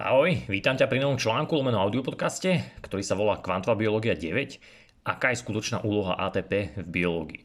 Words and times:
Ahoj, 0.00 0.48
vítam 0.48 0.80
ťa 0.80 0.88
pri 0.88 0.96
novom 1.04 1.20
článku 1.20 1.60
lomeno 1.60 1.76
audiopodcaste, 1.76 2.80
ktorý 2.80 3.04
sa 3.04 3.12
volá 3.12 3.36
Kvantová 3.36 3.76
biológia 3.76 4.16
9. 4.16 4.56
Aká 5.04 5.28
je 5.28 5.44
skutočná 5.44 5.84
úloha 5.84 6.16
ATP 6.16 6.72
v 6.72 6.86
biológii? 6.88 7.44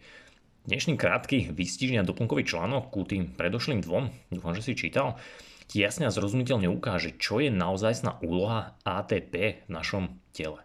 Dnešný 0.63 0.96
krátky, 0.96 1.52
výstižný 1.52 1.99
a 1.99 2.07
doplnkový 2.07 2.47
článok 2.47 2.96
ku 2.96 3.04
tým 3.04 3.36
predošlým 3.36 3.83
dvom, 3.83 4.07
dúfam, 4.31 4.55
že 4.55 4.71
si 4.71 4.79
čítal, 4.79 5.20
ti 5.68 5.83
jasne 5.83 6.07
a 6.07 6.15
zrozumiteľne 6.15 6.71
ukáže, 6.71 7.20
čo 7.20 7.44
je 7.44 7.52
naozajstná 7.52 8.24
úloha 8.24 8.79
ATP 8.87 9.67
v 9.67 9.72
našom 9.76 10.15
tele. 10.31 10.63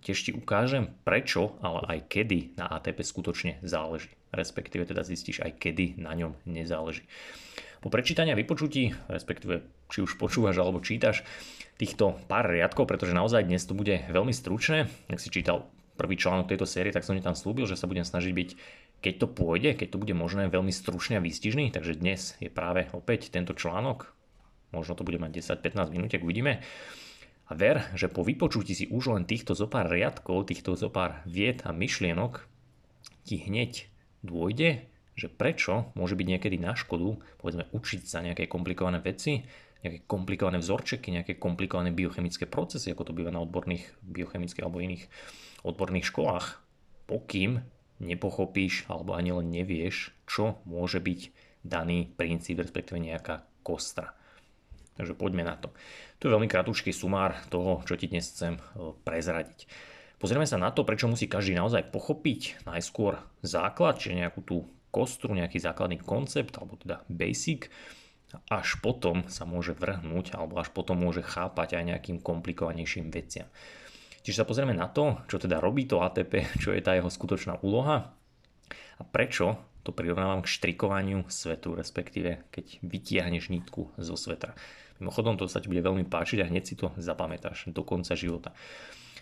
Tiež 0.00 0.16
ti 0.16 0.32
ukážem, 0.32 0.88
prečo, 1.04 1.60
ale 1.60 1.84
aj 1.84 2.16
kedy 2.16 2.56
na 2.56 2.64
ATP 2.80 3.04
skutočne 3.04 3.60
záleží. 3.60 4.08
Respektíve 4.32 4.88
teda 4.88 5.04
zistíš 5.04 5.44
aj 5.44 5.60
kedy 5.60 6.00
na 6.00 6.16
ňom 6.16 6.32
nezáleží. 6.48 7.04
Po 7.86 7.94
prečítaní 7.94 8.34
a 8.34 8.40
vypočutí, 8.42 8.98
respektíve 9.06 9.62
či 9.94 10.02
už 10.02 10.18
počúvaš 10.18 10.58
alebo 10.58 10.82
čítaš 10.82 11.22
týchto 11.78 12.18
pár 12.26 12.50
riadkov, 12.50 12.90
pretože 12.90 13.14
naozaj 13.14 13.46
dnes 13.46 13.62
to 13.62 13.78
bude 13.78 14.10
veľmi 14.10 14.34
stručné. 14.34 14.90
Ak 15.06 15.22
si 15.22 15.30
čítal 15.30 15.70
prvý 15.94 16.18
článok 16.18 16.50
tejto 16.50 16.66
série, 16.66 16.90
tak 16.90 17.06
som 17.06 17.14
ti 17.14 17.22
tam 17.22 17.38
slúbil, 17.38 17.62
že 17.62 17.78
sa 17.78 17.86
budem 17.86 18.02
snažiť 18.02 18.34
byť, 18.34 18.50
keď 19.06 19.14
to 19.22 19.26
pôjde, 19.30 19.78
keď 19.78 19.94
to 19.94 20.02
bude 20.02 20.10
možné, 20.18 20.50
veľmi 20.50 20.74
stručný 20.74 21.14
a 21.14 21.22
výstižný. 21.22 21.70
Takže 21.70 22.02
dnes 22.02 22.34
je 22.42 22.50
práve 22.50 22.90
opäť 22.90 23.30
tento 23.30 23.54
článok. 23.54 24.10
Možno 24.74 24.98
to 24.98 25.06
bude 25.06 25.22
mať 25.22 25.38
10-15 25.62 25.94
minút, 25.94 26.10
ak 26.10 26.26
uvidíme. 26.26 26.66
A 27.46 27.52
ver, 27.54 27.86
že 27.94 28.10
po 28.10 28.26
vypočutí 28.26 28.74
si 28.74 28.90
už 28.90 29.14
len 29.14 29.30
týchto 29.30 29.54
zopár 29.54 29.86
riadkov, 29.86 30.50
týchto 30.50 30.74
zopár 30.74 31.22
vied 31.22 31.62
a 31.62 31.70
myšlienok 31.70 32.50
ti 33.22 33.46
hneď 33.46 33.86
dôjde, 34.26 34.90
že 35.16 35.32
prečo 35.32 35.90
môže 35.96 36.14
byť 36.14 36.26
niekedy 36.28 36.60
na 36.60 36.76
škodu, 36.76 37.16
povedzme, 37.40 37.66
učiť 37.72 38.02
sa 38.04 38.20
nejaké 38.20 38.46
komplikované 38.46 39.00
veci, 39.00 39.42
nejaké 39.80 40.04
komplikované 40.04 40.60
vzorčeky, 40.60 41.08
nejaké 41.08 41.40
komplikované 41.40 41.90
biochemické 41.90 42.44
procesy, 42.44 42.92
ako 42.92 43.10
to 43.10 43.16
býva 43.16 43.32
na 43.32 43.40
odborných 43.40 43.88
biochemických 44.04 44.62
alebo 44.62 44.84
iných 44.84 45.04
odborných 45.64 46.08
školách, 46.12 46.60
pokým 47.08 47.64
nepochopíš 47.96 48.84
alebo 48.92 49.16
ani 49.16 49.32
len 49.32 49.48
nevieš, 49.48 50.12
čo 50.28 50.60
môže 50.68 51.00
byť 51.00 51.20
daný 51.64 52.12
princíp, 52.12 52.60
respektíve 52.60 53.00
nejaká 53.00 53.42
kostra. 53.64 54.12
Takže 54.96 55.12
poďme 55.16 55.44
na 55.44 55.56
to. 55.56 55.72
Tu 56.16 56.28
je 56.28 56.34
veľmi 56.34 56.48
kratučký 56.48 56.92
sumár 56.92 57.36
toho, 57.52 57.84
čo 57.84 58.00
ti 58.00 58.08
dnes 58.08 58.32
chcem 58.32 58.56
e, 58.56 58.60
prezradiť. 59.04 59.68
Pozrieme 60.16 60.48
sa 60.48 60.56
na 60.56 60.72
to, 60.72 60.88
prečo 60.88 61.04
musí 61.04 61.28
každý 61.28 61.52
naozaj 61.52 61.92
pochopiť 61.92 62.64
najskôr 62.64 63.20
základ, 63.44 64.00
čiže 64.00 64.24
nejakú 64.24 64.40
tú 64.40 64.64
kostru, 64.90 65.36
nejaký 65.36 65.60
základný 65.60 66.00
koncept, 66.00 66.56
alebo 66.56 66.78
teda 66.80 67.02
basic, 67.06 67.68
až 68.50 68.82
potom 68.82 69.26
sa 69.30 69.46
môže 69.46 69.72
vrhnúť, 69.72 70.34
alebo 70.34 70.58
až 70.58 70.74
potom 70.74 70.98
môže 70.98 71.22
chápať 71.22 71.78
aj 71.78 71.84
nejakým 71.94 72.18
komplikovanejším 72.20 73.08
veciam. 73.10 73.46
Čiže 74.26 74.42
sa 74.42 74.48
pozrieme 74.48 74.74
na 74.74 74.90
to, 74.90 75.22
čo 75.30 75.38
teda 75.38 75.62
robí 75.62 75.86
to 75.86 76.02
ATP, 76.02 76.50
čo 76.62 76.74
je 76.74 76.82
tá 76.82 76.98
jeho 76.98 77.06
skutočná 77.06 77.62
úloha 77.62 78.10
a 78.98 79.02
prečo 79.06 79.54
to 79.86 79.94
prirovnávam 79.94 80.42
k 80.42 80.50
štrikovaniu 80.50 81.30
svetu, 81.30 81.78
respektíve 81.78 82.50
keď 82.50 82.82
vytiahneš 82.82 83.54
nitku 83.54 83.94
zo 83.94 84.18
svetra. 84.18 84.58
Mimochodom 84.98 85.38
to 85.38 85.46
sa 85.46 85.62
ti 85.62 85.70
bude 85.70 85.84
veľmi 85.84 86.08
páčiť 86.10 86.42
a 86.42 86.48
hneď 86.50 86.64
si 86.66 86.74
to 86.74 86.90
zapamätáš 86.98 87.70
do 87.70 87.86
konca 87.86 88.18
života. 88.18 88.50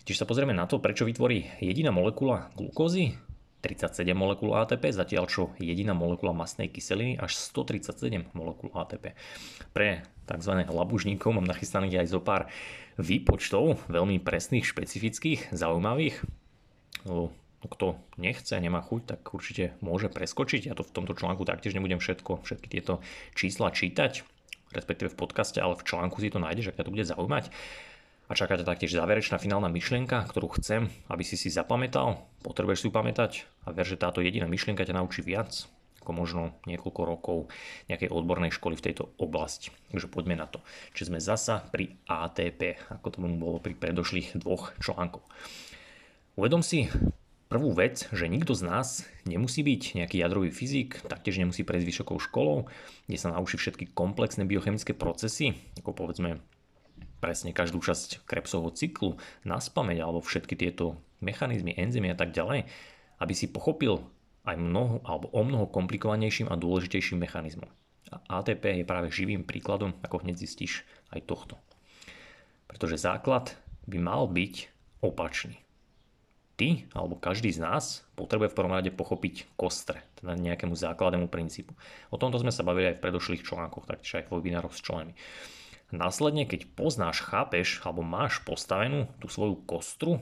Čiže 0.09 0.25
sa 0.25 0.29
pozrieme 0.29 0.57
na 0.57 0.65
to, 0.65 0.81
prečo 0.81 1.05
vytvorí 1.05 1.61
jediná 1.61 1.93
molekula 1.93 2.49
glukózy, 2.57 3.13
37 3.65 4.05
molekúl 4.13 4.53
ATP, 4.53 4.93
zatiaľ 4.93 5.25
čo 5.25 5.57
jediná 5.57 5.97
molekula 5.97 6.37
masnej 6.37 6.69
kyseliny 6.69 7.17
až 7.17 7.41
137 7.41 8.37
molekúl 8.37 8.69
ATP. 8.77 9.17
Pre 9.73 10.05
tzv. 10.29 10.53
labužníkov 10.69 11.33
mám 11.33 11.49
nachystaných 11.49 12.05
aj 12.05 12.07
zo 12.13 12.21
pár 12.21 12.53
výpočtov, 13.01 13.89
veľmi 13.89 14.21
presných, 14.21 14.69
špecifických, 14.69 15.57
zaujímavých. 15.57 16.21
Kto 17.65 17.97
nechce, 18.21 18.53
nemá 18.61 18.85
chuť, 18.85 19.17
tak 19.17 19.21
určite 19.33 19.73
môže 19.81 20.13
preskočiť. 20.13 20.69
Ja 20.69 20.77
to 20.77 20.85
v 20.85 20.93
tomto 20.93 21.17
článku 21.17 21.49
taktiež 21.49 21.73
nebudem 21.73 21.97
všetko, 21.97 22.45
všetky 22.45 22.69
tieto 22.69 23.01
čísla 23.33 23.73
čítať, 23.73 24.21
respektíve 24.77 25.09
v 25.09 25.17
podcaste, 25.17 25.57
ale 25.65 25.73
v 25.73 25.87
článku 25.89 26.21
si 26.21 26.29
to 26.29 26.37
nájdeš, 26.37 26.69
ak 26.69 26.77
ťa 26.77 26.85
to 26.85 26.93
bude 26.93 27.09
zaujímať. 27.09 27.49
A 28.25 28.33
čaká 28.33 28.57
ťa 28.57 28.65
taktiež 28.65 28.97
záverečná 28.97 29.37
finálna 29.37 29.69
myšlienka, 29.69 30.25
ktorú 30.25 30.57
chcem, 30.57 30.89
aby 31.13 31.21
si 31.21 31.37
si 31.37 31.53
zapamätal. 31.53 32.25
Potrebuješ 32.41 32.81
si 32.81 32.87
ju 32.89 32.93
pamätať 32.93 33.45
a 33.69 33.77
ver, 33.77 33.85
že 33.85 34.01
táto 34.01 34.25
jediná 34.25 34.49
myšlienka 34.49 34.85
ťa 34.85 34.97
naučí 34.97 35.21
viac 35.21 35.69
ako 36.05 36.13
možno 36.13 36.43
niekoľko 36.69 37.01
rokov 37.09 37.39
nejakej 37.89 38.13
odbornej 38.13 38.53
školy 38.53 38.77
v 38.77 38.93
tejto 38.93 39.17
oblasti. 39.17 39.73
Takže 39.89 40.13
poďme 40.13 40.37
na 40.37 40.45
to. 40.45 40.61
Čiže 40.93 41.09
sme 41.09 41.21
zasa 41.25 41.65
pri 41.65 41.97
ATP, 42.05 42.93
ako 42.93 43.07
to 43.09 43.19
bolo 43.25 43.57
pri 43.57 43.73
predošlých 43.73 44.37
dvoch 44.37 44.77
článkoch. 44.85 45.25
Uvedom 46.37 46.61
si 46.61 46.93
prvú 47.49 47.73
vec, 47.73 48.05
že 48.13 48.29
nikto 48.29 48.53
z 48.53 48.69
nás 48.69 49.09
nemusí 49.25 49.65
byť 49.65 49.97
nejaký 50.05 50.21
jadrový 50.21 50.53
fyzik, 50.53 51.01
taktiež 51.09 51.41
nemusí 51.41 51.65
prejsť 51.65 51.89
vysokou 51.89 52.21
školou, 52.21 52.69
kde 53.09 53.17
sa 53.17 53.33
naučí 53.33 53.57
všetky 53.57 53.97
komplexné 53.97 54.45
biochemické 54.45 54.93
procesy, 54.93 55.57
ako 55.81 55.97
povedzme 55.97 56.37
presne 57.25 57.57
každú 57.57 57.81
časť 57.81 58.29
Krebsovho 58.29 58.69
cyklu 58.77 59.17
na 59.49 59.57
spameť 59.57 59.97
alebo 60.05 60.21
všetky 60.21 60.61
tieto 60.61 61.01
mechanizmy, 61.25 61.73
enzymy 61.73 62.13
a 62.13 62.17
tak 62.21 62.37
ďalej, 62.37 62.69
aby 63.17 63.33
si 63.33 63.49
pochopil 63.49 64.05
aj 64.45 64.61
mnoho 64.61 65.01
alebo 65.09 65.33
o 65.33 65.41
mnoho 65.41 65.73
komplikovanejším 65.73 66.53
a 66.53 66.61
dôležitejším 66.61 67.25
mechanizmom. 67.25 67.73
A 68.13 68.45
ATP 68.45 68.85
je 68.85 68.85
práve 68.85 69.09
živým 69.09 69.49
príkladom, 69.49 69.97
ako 70.05 70.21
hneď 70.21 70.37
zistíš 70.37 70.85
aj 71.17 71.25
tohto. 71.25 71.57
Pretože 72.69 73.01
základ 73.01 73.57
by 73.89 73.97
mal 73.97 74.29
byť 74.29 74.69
opačný. 75.01 75.57
Ty 76.61 76.85
alebo 76.93 77.17
každý 77.17 77.49
z 77.49 77.65
nás 77.65 78.05
potrebuje 78.21 78.53
v 78.53 78.59
prvom 78.61 78.77
rade 78.77 78.93
pochopiť 78.93 79.57
kostre, 79.57 80.05
teda 80.21 80.37
nejakému 80.37 80.77
základnému 80.77 81.33
princípu. 81.33 81.73
O 82.13 82.21
tomto 82.21 82.37
sme 82.37 82.53
sa 82.53 82.63
bavili 82.63 82.93
aj 82.93 83.01
v 83.01 83.05
predošlých 83.09 83.43
článkoch, 83.49 83.89
taktiež 83.89 84.21
aj 84.21 84.25
v 84.29 84.33
webinároch 84.39 84.77
s 84.77 84.85
členmi. 84.85 85.17
Následne, 85.95 86.43
keď 86.43 86.67
poznáš, 86.75 87.23
chápeš 87.23 87.79
alebo 87.87 88.03
máš 88.03 88.43
postavenú 88.43 89.07
tú 89.23 89.31
svoju 89.31 89.63
kostru, 89.63 90.19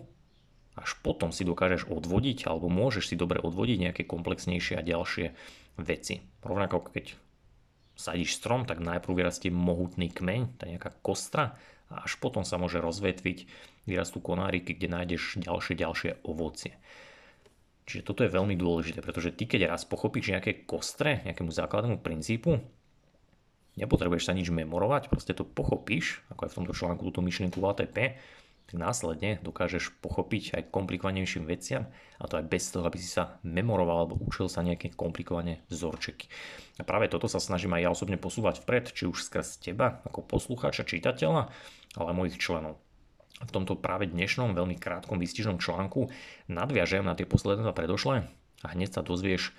až 0.77 1.01
potom 1.01 1.33
si 1.33 1.49
dokážeš 1.49 1.89
odvodiť 1.89 2.45
alebo 2.45 2.69
môžeš 2.69 3.13
si 3.13 3.17
dobre 3.17 3.41
odvodiť 3.41 3.89
nejaké 3.89 4.03
komplexnejšie 4.05 4.77
a 4.77 4.85
ďalšie 4.85 5.33
veci. 5.81 6.21
Rovnako 6.45 6.93
keď 6.93 7.17
sadíš 7.97 8.37
strom, 8.37 8.69
tak 8.69 8.85
najprv 8.85 9.25
vyrastie 9.25 9.49
mohutný 9.49 10.13
kmeň, 10.13 10.61
tá 10.61 10.69
nejaká 10.69 10.93
kostra 11.01 11.57
a 11.89 12.05
až 12.05 12.21
potom 12.21 12.45
sa 12.45 12.61
môže 12.61 12.81
rozvetviť, 12.81 13.49
vyrastú 13.89 14.21
konáriky, 14.21 14.77
kde 14.77 14.89
nájdeš 14.93 15.41
ďalšie, 15.41 15.75
ďalšie 15.77 16.11
ovocie. 16.25 16.77
Čiže 17.89 18.07
toto 18.07 18.25
je 18.25 18.33
veľmi 18.33 18.57
dôležité, 18.57 19.01
pretože 19.01 19.33
ty 19.33 19.49
keď 19.49 19.73
raz 19.73 19.89
pochopíš 19.89 20.37
nejaké 20.37 20.69
kostre, 20.69 21.25
nejakému 21.25 21.53
základnému 21.53 21.99
princípu, 22.01 22.61
nepotrebuješ 23.77 24.29
sa 24.29 24.37
nič 24.37 24.53
memorovať, 24.53 25.09
proste 25.09 25.33
to 25.33 25.47
pochopíš, 25.47 26.21
ako 26.29 26.45
aj 26.45 26.51
v 26.53 26.57
tomto 26.63 26.75
článku 26.77 27.03
túto 27.09 27.25
myšlienku 27.25 27.57
v 27.57 27.69
ATP, 27.73 27.97
tak 28.73 28.77
následne 28.79 29.43
dokážeš 29.43 29.93
pochopiť 30.01 30.57
aj 30.57 30.63
komplikovanejším 30.71 31.45
veciam 31.45 31.91
a 32.17 32.25
to 32.31 32.39
aj 32.39 32.47
bez 32.47 32.71
toho, 32.71 32.87
aby 32.87 32.97
si 32.97 33.11
sa 33.11 33.37
memoroval 33.43 34.07
alebo 34.07 34.17
učil 34.23 34.47
sa 34.47 34.63
nejaké 34.63 34.95
komplikované 34.95 35.61
vzorčeky. 35.69 36.31
A 36.79 36.87
práve 36.87 37.11
toto 37.11 37.27
sa 37.27 37.43
snažím 37.43 37.75
aj 37.77 37.83
ja 37.85 37.91
osobne 37.91 38.17
posúvať 38.17 38.63
vpred, 38.63 38.95
či 38.95 39.05
už 39.11 39.29
skrz 39.29 39.61
teba 39.61 40.01
ako 40.07 40.25
poslucháča, 40.25 40.87
čitateľa, 40.87 41.51
ale 41.99 42.07
aj 42.09 42.17
mojich 42.17 42.39
členov. 42.39 42.79
V 43.43 43.51
tomto 43.51 43.75
práve 43.75 44.07
dnešnom 44.07 44.55
veľmi 44.55 44.79
krátkom 44.79 45.19
výstižnom 45.19 45.59
článku 45.59 46.09
nadviažem 46.47 47.03
na 47.03 47.19
tie 47.19 47.27
posledné 47.27 47.67
dva 47.67 47.75
predošlé 47.75 48.31
a 48.63 48.67
hneď 48.71 48.95
sa 48.95 49.03
dozvieš 49.03 49.51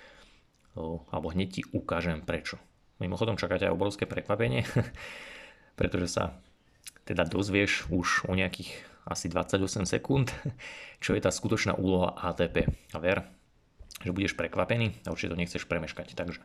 alebo 1.12 1.30
hneď 1.30 1.48
ti 1.60 1.62
ukážem 1.70 2.24
prečo. 2.24 2.56
Mimochodom 3.04 3.36
čakáte 3.36 3.68
aj 3.68 3.76
obrovské 3.76 4.08
prekvapenie, 4.08 4.64
pretože 5.78 6.08
sa 6.08 6.32
teda 7.04 7.28
dozvieš 7.28 7.92
už 7.92 8.24
o 8.24 8.32
nejakých 8.32 8.72
asi 9.04 9.28
28 9.28 9.84
sekúnd, 9.84 10.32
čo 11.04 11.12
je 11.12 11.20
tá 11.20 11.28
skutočná 11.28 11.76
úloha 11.76 12.16
ATP. 12.16 12.64
A 12.96 12.98
ver, 12.98 13.28
že 14.00 14.16
budeš 14.16 14.32
prekvapený 14.32 15.04
a 15.04 15.12
určite 15.12 15.36
to 15.36 15.40
nechceš 15.40 15.68
premeškať. 15.68 16.16
Takže 16.16 16.40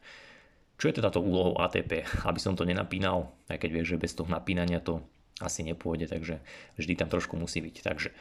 čo 0.80 0.86
je 0.88 0.96
teda 1.00 1.12
to 1.12 1.24
úlohou 1.24 1.56
ATP? 1.60 2.04
Aby 2.28 2.40
som 2.44 2.60
to 2.60 2.68
nenapínal, 2.68 3.32
aj 3.48 3.64
keď 3.64 3.70
vieš, 3.72 3.88
že 3.96 4.02
bez 4.04 4.12
toho 4.16 4.28
napínania 4.28 4.84
to 4.84 5.00
asi 5.40 5.64
nepôjde, 5.64 6.12
takže 6.12 6.44
vždy 6.76 6.94
tam 7.00 7.08
trošku 7.08 7.40
musí 7.40 7.64
byť. 7.64 7.76
Takže 7.80 8.12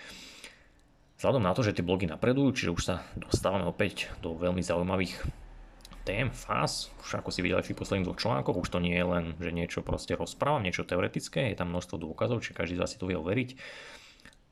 vzhľadom 1.19 1.43
na 1.43 1.55
to, 1.55 1.67
že 1.67 1.75
tie 1.75 1.87
blogy 1.87 2.07
napredujú, 2.07 2.55
čiže 2.55 2.75
už 2.75 2.83
sa 2.83 3.03
dostávame 3.19 3.67
opäť 3.67 4.07
do 4.23 4.39
veľmi 4.39 4.63
zaujímavých 4.63 5.19
tém, 6.09 6.33
fáz, 6.33 6.89
už 7.05 7.21
ako 7.21 7.29
si 7.29 7.45
videli 7.45 7.61
v 7.61 7.77
posledných 7.77 8.09
dvoch 8.09 8.17
článkoch, 8.17 8.57
už 8.57 8.73
to 8.73 8.81
nie 8.81 8.97
je 8.97 9.05
len, 9.05 9.25
že 9.37 9.53
niečo 9.53 9.85
proste 9.85 10.17
rozprávam, 10.17 10.65
niečo 10.65 10.89
teoretické, 10.89 11.53
je 11.53 11.61
tam 11.61 11.69
množstvo 11.69 12.01
dôkazov, 12.01 12.41
či 12.41 12.57
každý 12.57 12.81
z 12.81 12.81
vás 12.81 12.91
si 12.97 12.99
to 12.99 13.13
vie 13.13 13.21
overiť. 13.21 13.61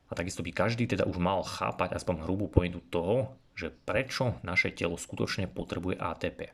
A 0.07 0.15
takisto 0.15 0.45
by 0.45 0.53
každý 0.53 0.85
teda 0.85 1.09
už 1.09 1.17
mal 1.17 1.41
chápať 1.41 1.97
aspoň 1.97 2.29
hrubú 2.29 2.45
pointu 2.45 2.79
toho, 2.93 3.33
že 3.57 3.73
prečo 3.73 4.37
naše 4.45 4.69
telo 4.69 5.01
skutočne 5.01 5.49
potrebuje 5.49 5.97
ATP. 5.97 6.53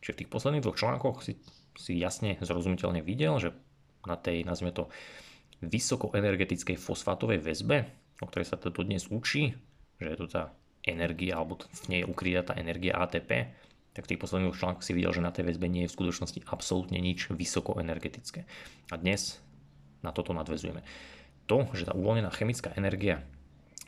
Čiže 0.00 0.14
v 0.16 0.20
tých 0.24 0.32
posledných 0.32 0.64
dvoch 0.64 0.80
článkoch 0.80 1.20
si, 1.20 1.36
si 1.76 2.00
jasne 2.00 2.40
zrozumiteľne 2.40 3.04
videl, 3.04 3.36
že 3.36 3.52
na 4.08 4.16
tej, 4.16 4.48
nazvime 4.48 4.72
to, 4.72 4.88
vysokoenergetickej 5.60 6.80
fosfátovej 6.80 7.44
väzbe, 7.44 7.84
o 8.24 8.26
ktorej 8.26 8.48
sa 8.48 8.56
to 8.56 8.72
dnes 8.80 9.12
učí, 9.12 9.52
že 10.00 10.08
je 10.08 10.16
to 10.16 10.26
tá 10.32 10.56
energia, 10.88 11.36
alebo 11.36 11.60
v 11.60 11.84
nej 11.92 12.00
je 12.00 12.08
ukrytá 12.08 12.40
tá 12.40 12.54
energia 12.56 12.96
ATP, 12.96 13.52
tak 13.94 14.06
v 14.06 14.10
tých 14.14 14.22
posledných 14.22 14.54
článkoch 14.54 14.86
si 14.86 14.94
videl, 14.94 15.10
že 15.10 15.24
na 15.24 15.34
tej 15.34 15.50
väzbe 15.50 15.66
nie 15.66 15.86
je 15.86 15.90
v 15.90 15.96
skutočnosti 15.98 16.46
absolútne 16.46 16.98
nič 17.02 17.30
vysokoenergetické. 17.30 18.46
A 18.90 18.94
dnes 18.94 19.42
na 20.00 20.14
toto 20.14 20.30
nadvezujeme. 20.30 20.86
To, 21.50 21.66
že 21.74 21.90
tá 21.90 21.92
uvoľnená 21.98 22.30
chemická 22.30 22.70
energia 22.78 23.26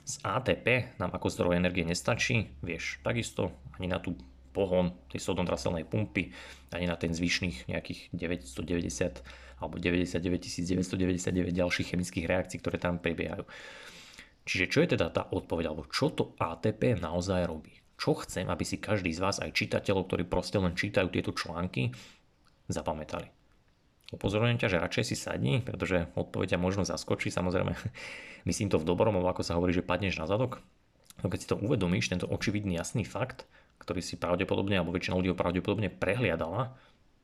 z 0.02 0.18
ATP 0.26 0.98
nám 0.98 1.14
ako 1.14 1.30
zdroj 1.30 1.54
energie 1.54 1.86
nestačí, 1.86 2.50
vieš, 2.58 2.98
takisto 3.06 3.54
ani 3.78 3.86
na 3.86 4.02
tú 4.02 4.18
pohon 4.50 4.92
tej 5.08 5.22
sodnotraselnej 5.22 5.86
pumpy, 5.88 6.34
ani 6.74 6.90
na 6.90 6.98
ten 6.98 7.14
zvyšných 7.14 7.70
nejakých 7.70 8.12
990 8.12 9.22
alebo 9.62 9.78
99 9.78 10.18
999 10.18 11.54
ďalších 11.54 11.94
chemických 11.94 12.26
reakcií, 12.26 12.58
ktoré 12.58 12.82
tam 12.82 12.98
prebiehajú. 12.98 13.46
Čiže 14.42 14.66
čo 14.66 14.78
je 14.82 14.98
teda 14.98 15.06
tá 15.14 15.22
odpoveď, 15.30 15.70
alebo 15.70 15.86
čo 15.86 16.10
to 16.10 16.34
ATP 16.34 16.98
naozaj 16.98 17.46
robí? 17.46 17.81
Čo 18.02 18.18
chcem, 18.26 18.50
aby 18.50 18.66
si 18.66 18.82
každý 18.82 19.14
z 19.14 19.22
vás, 19.22 19.38
aj 19.38 19.54
čitateľov, 19.54 20.10
ktorí 20.10 20.26
proste 20.26 20.58
len 20.58 20.74
čítajú 20.74 21.06
tieto 21.06 21.30
články, 21.30 21.94
zapamätali. 22.66 23.30
Upozorňujem 24.10 24.58
ťa, 24.58 24.70
že 24.74 24.82
radšej 24.82 25.04
si 25.06 25.14
sadni, 25.14 25.62
pretože 25.62 26.10
odpoveď 26.18 26.58
ťa 26.58 26.58
možno 26.58 26.82
zaskočí, 26.82 27.30
samozrejme, 27.30 27.78
myslím 28.50 28.74
to 28.74 28.82
v 28.82 28.88
dobrom, 28.90 29.14
ako 29.22 29.46
sa 29.46 29.54
hovorí, 29.54 29.70
že 29.70 29.86
padneš 29.86 30.18
na 30.18 30.26
zadok. 30.26 30.58
No 31.22 31.30
keď 31.30 31.38
si 31.38 31.46
to 31.46 31.62
uvedomíš, 31.62 32.10
tento 32.10 32.26
očividný 32.26 32.74
jasný 32.74 33.06
fakt, 33.06 33.46
ktorý 33.78 34.02
si 34.02 34.18
pravdepodobne, 34.18 34.82
alebo 34.82 34.90
väčšina 34.90 35.14
ľudí 35.14 35.30
ho 35.30 35.38
pravdepodobne 35.38 35.86
prehliadala, 35.86 36.74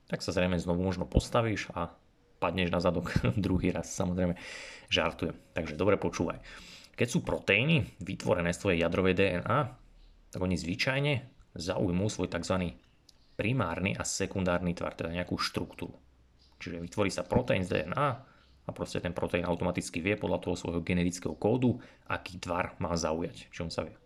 tak 0.06 0.22
sa 0.22 0.30
zrejme 0.30 0.62
znovu 0.62 0.86
možno 0.86 1.10
postavíš 1.10 1.74
a 1.74 1.90
padneš 2.38 2.70
na 2.70 2.78
zadok 2.78 3.10
druhý 3.34 3.74
raz, 3.74 3.90
samozrejme 3.90 4.38
žartujem. 4.94 5.34
Takže 5.58 5.74
dobre 5.74 5.98
počúvaj. 5.98 6.38
Keď 6.94 7.08
sú 7.10 7.26
proteíny 7.26 7.98
vytvorené 7.98 8.54
z 8.54 8.62
tvojej 8.62 8.78
jadrovej 8.86 9.14
DNA, 9.18 9.87
tak 10.28 10.40
oni 10.40 10.56
zvyčajne 10.56 11.14
zaujmú 11.56 12.06
svoj 12.06 12.28
tzv. 12.30 12.76
primárny 13.34 13.96
a 13.96 14.04
sekundárny 14.04 14.76
tvar, 14.76 14.94
teda 14.94 15.14
nejakú 15.14 15.40
štruktúru. 15.40 15.96
Čiže 16.58 16.82
vytvorí 16.82 17.10
sa 17.10 17.22
proteín 17.22 17.62
z 17.62 17.82
DNA 17.82 18.08
a 18.68 18.70
proste 18.74 19.00
ten 19.00 19.14
proteín 19.16 19.46
automaticky 19.46 20.02
vie 20.02 20.18
podľa 20.18 20.42
toho 20.44 20.54
svojho 20.58 20.84
genetického 20.84 21.38
kódu, 21.38 21.78
aký 22.10 22.36
tvar 22.36 22.76
má 22.82 22.92
zaujať. 22.98 23.48
Čiže 23.48 23.64
on 23.64 23.72
sa 23.72 23.82
vie 23.86 23.96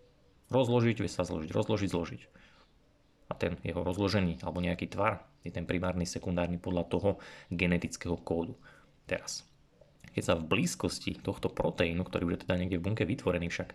rozložiť, 0.53 0.97
vie 1.01 1.11
sa 1.11 1.25
zložiť, 1.25 1.51
rozložiť, 1.51 1.89
zložiť. 1.91 2.23
A 3.31 3.35
ten 3.35 3.57
jeho 3.65 3.81
rozložený 3.81 4.45
alebo 4.45 4.61
nejaký 4.61 4.93
tvar 4.93 5.25
je 5.41 5.51
ten 5.51 5.65
primárny, 5.65 6.05
sekundárny 6.05 6.61
podľa 6.61 6.85
toho 6.93 7.11
genetického 7.49 8.21
kódu. 8.21 8.55
Teraz, 9.09 9.49
keď 10.13 10.23
sa 10.23 10.35
v 10.37 10.47
blízkosti 10.47 11.19
tohto 11.25 11.49
proteínu, 11.49 12.05
ktorý 12.05 12.37
je 12.37 12.45
teda 12.45 12.61
niekde 12.61 12.79
v 12.79 12.85
bunke 12.93 13.03
vytvorený, 13.09 13.49
však 13.49 13.73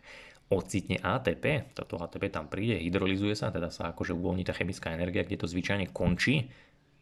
ocitne 0.47 1.03
ATP, 1.03 1.75
toto 1.75 1.99
ATP 1.99 2.31
tam 2.31 2.47
príde, 2.47 2.79
hydrolyzuje 2.79 3.35
sa, 3.35 3.51
teda 3.51 3.67
sa 3.67 3.91
akože 3.91 4.15
uvoľní 4.15 4.47
tá 4.47 4.55
chemická 4.55 4.95
energia, 4.95 5.27
kde 5.27 5.43
to 5.43 5.47
zvyčajne 5.47 5.91
končí 5.91 6.47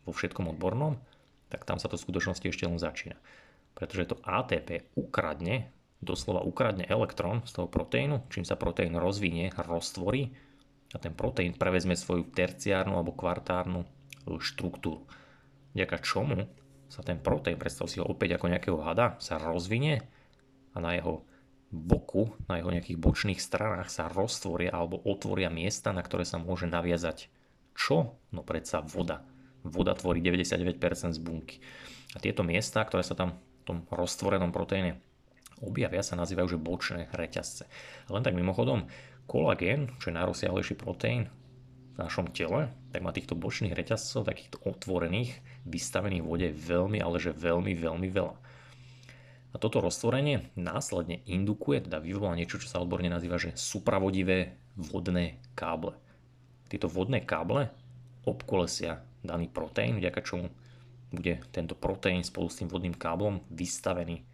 vo 0.05 0.11
všetkom 0.13 0.49
odbornom, 0.57 0.97
tak 1.53 1.61
tam 1.65 1.77
sa 1.77 1.85
to 1.85 1.97
v 1.97 2.05
skutočnosti 2.09 2.45
ešte 2.45 2.65
len 2.65 2.81
začína. 2.81 3.17
Pretože 3.77 4.09
to 4.09 4.21
ATP 4.25 4.89
ukradne, 4.97 5.69
doslova 6.01 6.41
ukradne 6.41 6.89
elektrón 6.89 7.45
z 7.45 7.61
toho 7.61 7.67
proteínu, 7.69 8.25
čím 8.33 8.45
sa 8.45 8.57
proteín 8.57 8.97
rozvinie, 8.97 9.53
roztvorí 9.53 10.33
a 10.93 10.97
ten 10.97 11.13
proteín 11.13 11.53
prevezme 11.53 11.93
svoju 11.93 12.25
terciárnu 12.33 12.97
alebo 12.97 13.13
kvartárnu 13.13 13.85
štruktúru. 14.41 15.05
Vďaka 15.77 15.97
čomu 16.01 16.49
sa 16.89 17.05
ten 17.05 17.21
proteín, 17.21 17.61
predstav 17.61 17.85
si 17.91 18.01
ho 18.01 18.05
opäť 18.07 18.39
ako 18.39 18.49
nejakého 18.49 18.79
hada, 18.81 19.19
sa 19.21 19.37
rozvinie 19.37 20.01
a 20.73 20.77
na 20.81 20.97
jeho 20.97 21.25
boku, 21.75 22.31
na 22.47 22.57
jeho 22.57 22.71
nejakých 22.71 22.97
bočných 22.97 23.43
stranách 23.43 23.91
sa 23.91 24.07
roztvoria 24.07 24.71
alebo 24.71 25.03
otvoria 25.03 25.51
miesta, 25.51 25.91
na 25.91 25.99
ktoré 25.99 26.23
sa 26.23 26.39
môže 26.39 26.65
naviazať 26.65 27.27
čo? 27.75 28.15
No 28.31 28.41
predsa 28.41 28.79
voda. 28.79 29.21
Voda 29.67 29.91
tvorí 29.93 30.23
99% 30.23 30.79
z 31.11 31.19
bunky. 31.19 31.59
A 32.15 32.23
tieto 32.23 32.47
miesta, 32.47 32.79
ktoré 32.87 33.03
sa 33.03 33.13
tam 33.13 33.35
v 33.35 33.63
tom 33.67 33.77
roztvorenom 33.91 34.55
proteíne 34.55 35.03
objavia, 35.59 35.99
sa 35.99 36.15
nazývajú 36.15 36.55
že 36.55 36.59
bočné 36.61 37.01
reťazce. 37.11 37.67
Len 38.07 38.23
tak 38.23 38.37
mimochodom, 38.37 38.87
kolagén, 39.27 39.91
čo 39.99 40.09
je 40.09 40.17
najrozsiahlejší 40.17 40.79
proteín 40.79 41.27
v 41.95 41.97
našom 41.99 42.31
tele, 42.31 42.71
tak 42.95 43.01
má 43.03 43.11
týchto 43.11 43.35
bočných 43.35 43.75
reťazcov, 43.75 44.27
takýchto 44.27 44.63
otvorených, 44.63 45.35
vystavených 45.67 46.23
vode 46.23 46.47
veľmi, 46.55 47.03
ale 47.03 47.17
že 47.19 47.35
veľmi, 47.35 47.75
veľmi 47.75 48.07
veľa. 48.07 48.35
A 49.55 49.61
toto 49.61 49.79
roztvorenie 49.79 50.51
následne 50.59 51.23
indukuje, 51.23 51.87
teda 51.87 52.03
vyvolá 52.03 52.35
niečo, 52.35 52.59
čo 52.59 52.67
sa 52.67 52.83
odborne 52.83 53.07
nazýva, 53.07 53.39
že 53.39 53.55
supravodivé 53.55 54.59
vodné 54.75 55.39
káble. 55.55 55.95
Tieto 56.67 56.91
vodné 56.91 57.23
káble 57.23 57.71
obkolesia 58.27 58.99
daný 59.23 59.47
proteín, 59.47 60.03
vďaka 60.03 60.19
čomu 60.27 60.51
bude 61.07 61.39
tento 61.55 61.71
proteín 61.79 62.27
spolu 62.27 62.51
s 62.51 62.59
tým 62.59 62.67
vodným 62.67 62.99
káblom 62.99 63.47
vystavený 63.47 64.27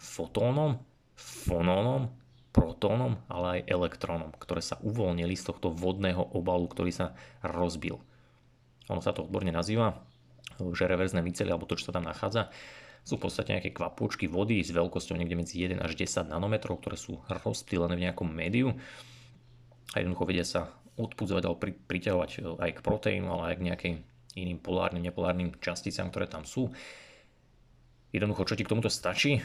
fotónom, 0.00 0.80
fonónom 1.20 2.08
protónom, 2.52 3.16
ale 3.32 3.60
aj 3.60 3.68
elektrónom, 3.68 4.30
ktoré 4.36 4.60
sa 4.60 4.76
uvoľnili 4.84 5.32
z 5.36 5.48
tohto 5.48 5.72
vodného 5.72 6.20
obalu, 6.36 6.68
ktorý 6.68 6.92
sa 6.92 7.16
rozbil. 7.40 7.96
Ono 8.92 9.00
sa 9.00 9.16
to 9.16 9.24
odborne 9.24 9.52
nazýva, 9.52 10.04
že 10.60 10.84
reverzné 10.84 11.24
mycely, 11.24 11.48
alebo 11.48 11.64
to, 11.64 11.80
čo 11.80 11.88
sa 11.88 11.96
tam 11.96 12.04
nachádza, 12.04 12.52
sú 13.02 13.18
v 13.18 13.28
podstate 13.28 13.58
nejaké 13.58 13.74
kvapôčky 13.74 14.30
vody 14.30 14.62
s 14.62 14.70
veľkosťou 14.70 15.18
niekde 15.18 15.34
medzi 15.34 15.58
1 15.58 15.82
až 15.82 15.98
10 15.98 16.30
nanometrov, 16.30 16.78
ktoré 16.78 16.94
sú 16.94 17.18
rozptýlené 17.26 17.98
v 17.98 18.04
nejakom 18.08 18.28
médiu 18.30 18.78
a 19.92 20.00
jednoducho 20.00 20.24
vedia 20.28 20.46
sa 20.46 20.70
odpudzovať 20.94 21.42
alebo 21.44 21.58
pri, 21.58 21.72
priťahovať 21.74 22.30
aj 22.62 22.70
k 22.78 22.84
proteínu, 22.84 23.26
ale 23.26 23.42
aj 23.52 23.56
k 23.58 23.66
nejakým 23.66 23.94
iným 24.38 24.58
polárnym, 24.62 25.02
nepolárnym 25.02 25.56
časticám, 25.60 26.08
ktoré 26.08 26.30
tam 26.30 26.46
sú. 26.46 26.70
Jednoducho, 28.12 28.48
čo 28.48 28.56
ti 28.56 28.64
k 28.64 28.72
tomuto 28.72 28.88
stačí? 28.88 29.40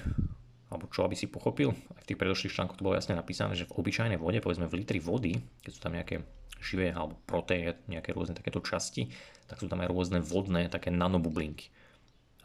alebo 0.68 0.92
čo 0.92 1.08
aby 1.08 1.16
si 1.16 1.32
pochopil, 1.32 1.72
aj 1.72 2.02
v 2.04 2.08
tých 2.12 2.20
predošlých 2.20 2.54
článkoch 2.60 2.76
to 2.76 2.84
bolo 2.84 3.00
jasne 3.00 3.16
napísané, 3.16 3.56
že 3.56 3.64
v 3.64 3.76
obyčajnej 3.80 4.20
vode, 4.20 4.44
povedzme 4.44 4.68
v 4.68 4.84
litri 4.84 5.00
vody, 5.00 5.40
keď 5.64 5.72
sú 5.72 5.80
tam 5.80 5.96
nejaké 5.96 6.28
živé 6.60 6.92
alebo 6.92 7.16
proteíny, 7.24 7.80
nejaké 7.88 8.12
rôzne 8.12 8.36
takéto 8.36 8.60
časti, 8.60 9.08
tak 9.48 9.64
sú 9.64 9.72
tam 9.72 9.80
aj 9.80 9.88
rôzne 9.88 10.20
vodné 10.20 10.68
také 10.68 10.92
nanobublinky. 10.92 11.72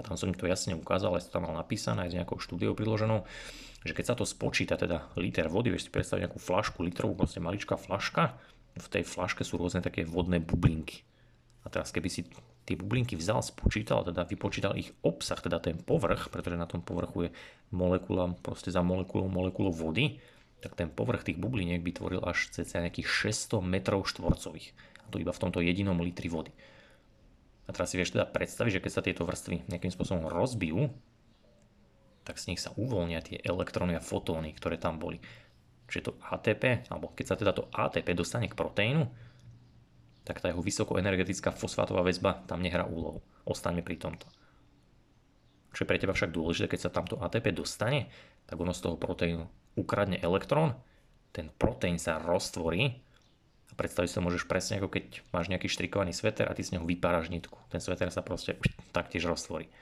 Tam 0.02 0.18
som 0.18 0.34
to 0.34 0.50
jasne 0.50 0.74
ukázal, 0.74 1.14
aj 1.14 1.30
to 1.30 1.34
tam 1.38 1.46
mal 1.48 1.54
napísané, 1.54 2.06
aj 2.06 2.10
s 2.12 2.18
nejakou 2.18 2.42
štúdiou 2.42 2.74
priloženou, 2.74 3.24
že 3.82 3.94
keď 3.94 4.04
sa 4.12 4.14
to 4.18 4.26
spočíta, 4.26 4.74
teda 4.74 5.10
liter 5.18 5.46
vody, 5.46 5.70
vieš 5.70 5.88
si 5.88 5.94
predstaviť 5.94 6.28
nejakú 6.28 6.38
flašku 6.38 6.82
litrovú, 6.82 7.14
proste 7.14 7.42
maličká 7.42 7.78
flaška, 7.78 8.34
v 8.72 8.88
tej 8.88 9.04
flaške 9.04 9.44
sú 9.44 9.60
rôzne 9.60 9.84
také 9.84 10.06
vodné 10.06 10.40
bublinky. 10.40 11.04
A 11.62 11.70
teraz 11.70 11.94
keby 11.94 12.08
si 12.08 12.26
tie 12.64 12.74
bublinky 12.78 13.18
vzal, 13.18 13.42
spočítal, 13.42 14.06
teda 14.06 14.26
vypočítal 14.26 14.74
ich 14.78 14.94
obsah, 15.02 15.38
teda 15.38 15.58
ten 15.58 15.78
povrch, 15.78 16.30
pretože 16.30 16.58
na 16.58 16.66
tom 16.66 16.80
povrchu 16.80 17.28
je 17.28 17.30
molekula, 17.74 18.32
proste 18.40 18.70
za 18.70 18.80
molekulou 18.82 19.28
molekulou 19.28 19.74
vody, 19.74 20.22
tak 20.62 20.78
ten 20.78 20.86
povrch 20.86 21.26
tých 21.26 21.42
bubliniek 21.42 21.82
by 21.82 21.90
tvoril 21.90 22.22
až 22.22 22.54
cca 22.54 22.86
nejakých 22.86 23.34
600 23.34 23.58
metrov 23.66 24.06
štvorcových. 24.06 24.70
A 25.02 25.06
to 25.10 25.18
iba 25.18 25.34
v 25.34 25.42
tomto 25.42 25.58
jedinom 25.58 25.98
litri 25.98 26.30
vody. 26.30 26.54
A 27.66 27.70
teraz 27.70 27.94
si 27.94 27.98
vieš 27.98 28.18
teda 28.18 28.26
predstaviť, 28.26 28.78
že 28.78 28.82
keď 28.82 28.92
sa 28.92 29.06
tieto 29.06 29.22
vrstvy 29.22 29.70
nejakým 29.70 29.92
spôsobom 29.94 30.26
rozbijú, 30.26 30.90
tak 32.22 32.38
z 32.38 32.54
nich 32.54 32.60
sa 32.62 32.74
uvoľnia 32.74 33.22
tie 33.22 33.38
elektróny 33.42 33.98
a 33.98 34.02
fotóny, 34.02 34.54
ktoré 34.54 34.78
tam 34.78 34.98
boli. 34.98 35.18
Čiže 35.90 36.10
to 36.10 36.12
ATP, 36.22 36.88
alebo 36.90 37.10
keď 37.12 37.24
sa 37.26 37.36
teda 37.38 37.52
to 37.52 37.68
ATP 37.70 38.14
dostane 38.14 38.46
k 38.48 38.58
proteínu, 38.58 39.04
tak 40.22 40.38
tá 40.38 40.50
jeho 40.50 40.62
vysokoenergetická 40.62 41.50
fosfátová 41.50 42.06
väzba 42.06 42.46
tam 42.46 42.62
nehrá 42.62 42.86
úlohu. 42.86 43.20
Ostaňme 43.42 43.82
pri 43.82 43.98
tomto. 43.98 44.26
Čo 45.74 45.82
je 45.82 45.88
pre 45.90 45.98
teba 45.98 46.14
však 46.14 46.30
dôležité, 46.30 46.70
keď 46.70 46.80
sa 46.86 46.94
tamto 46.94 47.18
ATP 47.18 47.50
dostane, 47.50 48.06
tak 48.46 48.60
ono 48.60 48.70
z 48.70 48.86
toho 48.86 48.96
proteínu 49.00 49.44
ukradne 49.74 50.20
elektrón, 50.22 50.78
ten 51.32 51.48
proteín 51.48 51.96
sa 51.96 52.20
roztvorí 52.20 53.02
a 53.72 53.74
predstaviť 53.74 54.08
si 54.12 54.16
to 54.20 54.24
môžeš 54.24 54.44
presne 54.44 54.76
ako 54.78 54.92
keď 54.92 55.24
máš 55.32 55.48
nejaký 55.48 55.72
štrikovaný 55.72 56.12
sveter 56.12 56.46
a 56.46 56.52
ty 56.52 56.60
z 56.60 56.76
neho 56.76 56.84
vypáraš 56.84 57.32
nitku. 57.32 57.56
Ten 57.72 57.80
sveter 57.80 58.12
sa 58.12 58.20
proste 58.20 58.60
taktiež 58.92 59.24
roztvorí. 59.24 59.72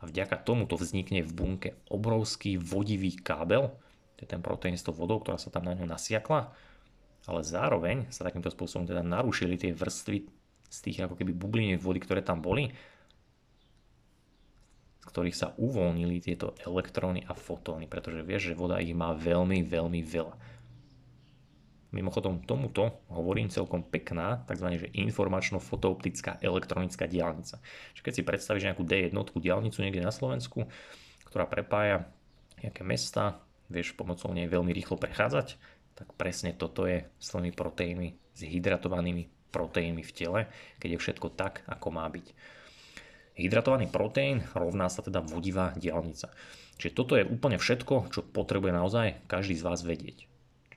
A 0.00 0.08
vďaka 0.08 0.44
tomuto 0.44 0.76
vznikne 0.76 1.24
v 1.24 1.32
bunke 1.32 1.70
obrovský 1.88 2.60
vodivý 2.60 3.16
kábel, 3.16 3.72
to 4.16 4.20
je 4.24 4.28
ten 4.28 4.44
proteín 4.44 4.76
s 4.76 4.84
tou 4.84 4.92
vodou, 4.92 5.20
ktorá 5.20 5.40
sa 5.40 5.48
tam 5.48 5.64
na 5.64 5.72
ňu 5.72 5.88
nasiakla 5.88 6.52
ale 7.28 7.44
zároveň 7.44 8.08
sa 8.08 8.24
takýmto 8.24 8.48
spôsobom 8.48 8.88
teda 8.88 9.04
narušili 9.04 9.60
tie 9.60 9.76
vrstvy 9.76 10.24
z 10.70 10.78
tých 10.80 11.04
ako 11.04 11.18
keby 11.18 11.34
bubliniek 11.34 11.80
vody, 11.82 12.00
ktoré 12.00 12.24
tam 12.24 12.40
boli, 12.40 12.72
z 15.00 15.06
ktorých 15.10 15.36
sa 15.36 15.52
uvoľnili 15.58 16.22
tieto 16.22 16.54
elektróny 16.62 17.26
a 17.26 17.34
fotóny, 17.34 17.90
pretože 17.90 18.24
vieš, 18.24 18.54
že 18.54 18.58
voda 18.58 18.78
ich 18.80 18.94
má 18.94 19.12
veľmi, 19.12 19.66
veľmi 19.66 20.00
veľa. 20.06 20.34
Mimochodom 21.90 22.46
tomuto 22.46 23.02
hovorím 23.10 23.50
celkom 23.50 23.82
pekná, 23.82 24.46
tzv. 24.46 24.86
Že 24.86 24.94
informačno-fotooptická 24.94 26.38
elektronická 26.38 27.10
diálnica. 27.10 27.58
Čiže 27.98 28.04
keď 28.06 28.12
si 28.14 28.22
predstavíš 28.22 28.66
nejakú 28.70 28.86
D1 28.86 29.10
diálnicu 29.14 29.82
niekde 29.82 30.06
na 30.06 30.14
Slovensku, 30.14 30.70
ktorá 31.26 31.50
prepája 31.50 32.06
nejaké 32.62 32.86
mesta, 32.86 33.42
vieš 33.66 33.98
pomocou 33.98 34.30
nej 34.30 34.46
veľmi 34.46 34.70
rýchlo 34.70 34.98
prechádzať, 34.98 35.58
tak 35.98 36.14
presne 36.14 36.54
toto 36.54 36.86
je 36.86 37.06
s 37.18 37.26
tými 37.30 37.50
proteínmi, 37.50 38.14
s 38.34 38.40
hydratovanými 38.46 39.50
proteínmi 39.50 40.06
v 40.06 40.14
tele, 40.14 40.40
keď 40.78 40.96
je 40.96 41.02
všetko 41.02 41.34
tak, 41.34 41.66
ako 41.66 41.90
má 41.90 42.06
byť. 42.06 42.26
Hydratovaný 43.40 43.90
proteín 43.90 44.46
rovná 44.54 44.86
sa 44.86 45.02
teda 45.02 45.22
vodivá 45.22 45.74
diálnica. 45.74 46.30
Čiže 46.80 46.96
toto 46.96 47.18
je 47.18 47.26
úplne 47.26 47.58
všetko, 47.60 48.14
čo 48.14 48.24
potrebuje 48.24 48.72
naozaj 48.72 49.06
každý 49.26 49.58
z 49.58 49.66
vás 49.66 49.80
vedieť. 49.82 50.30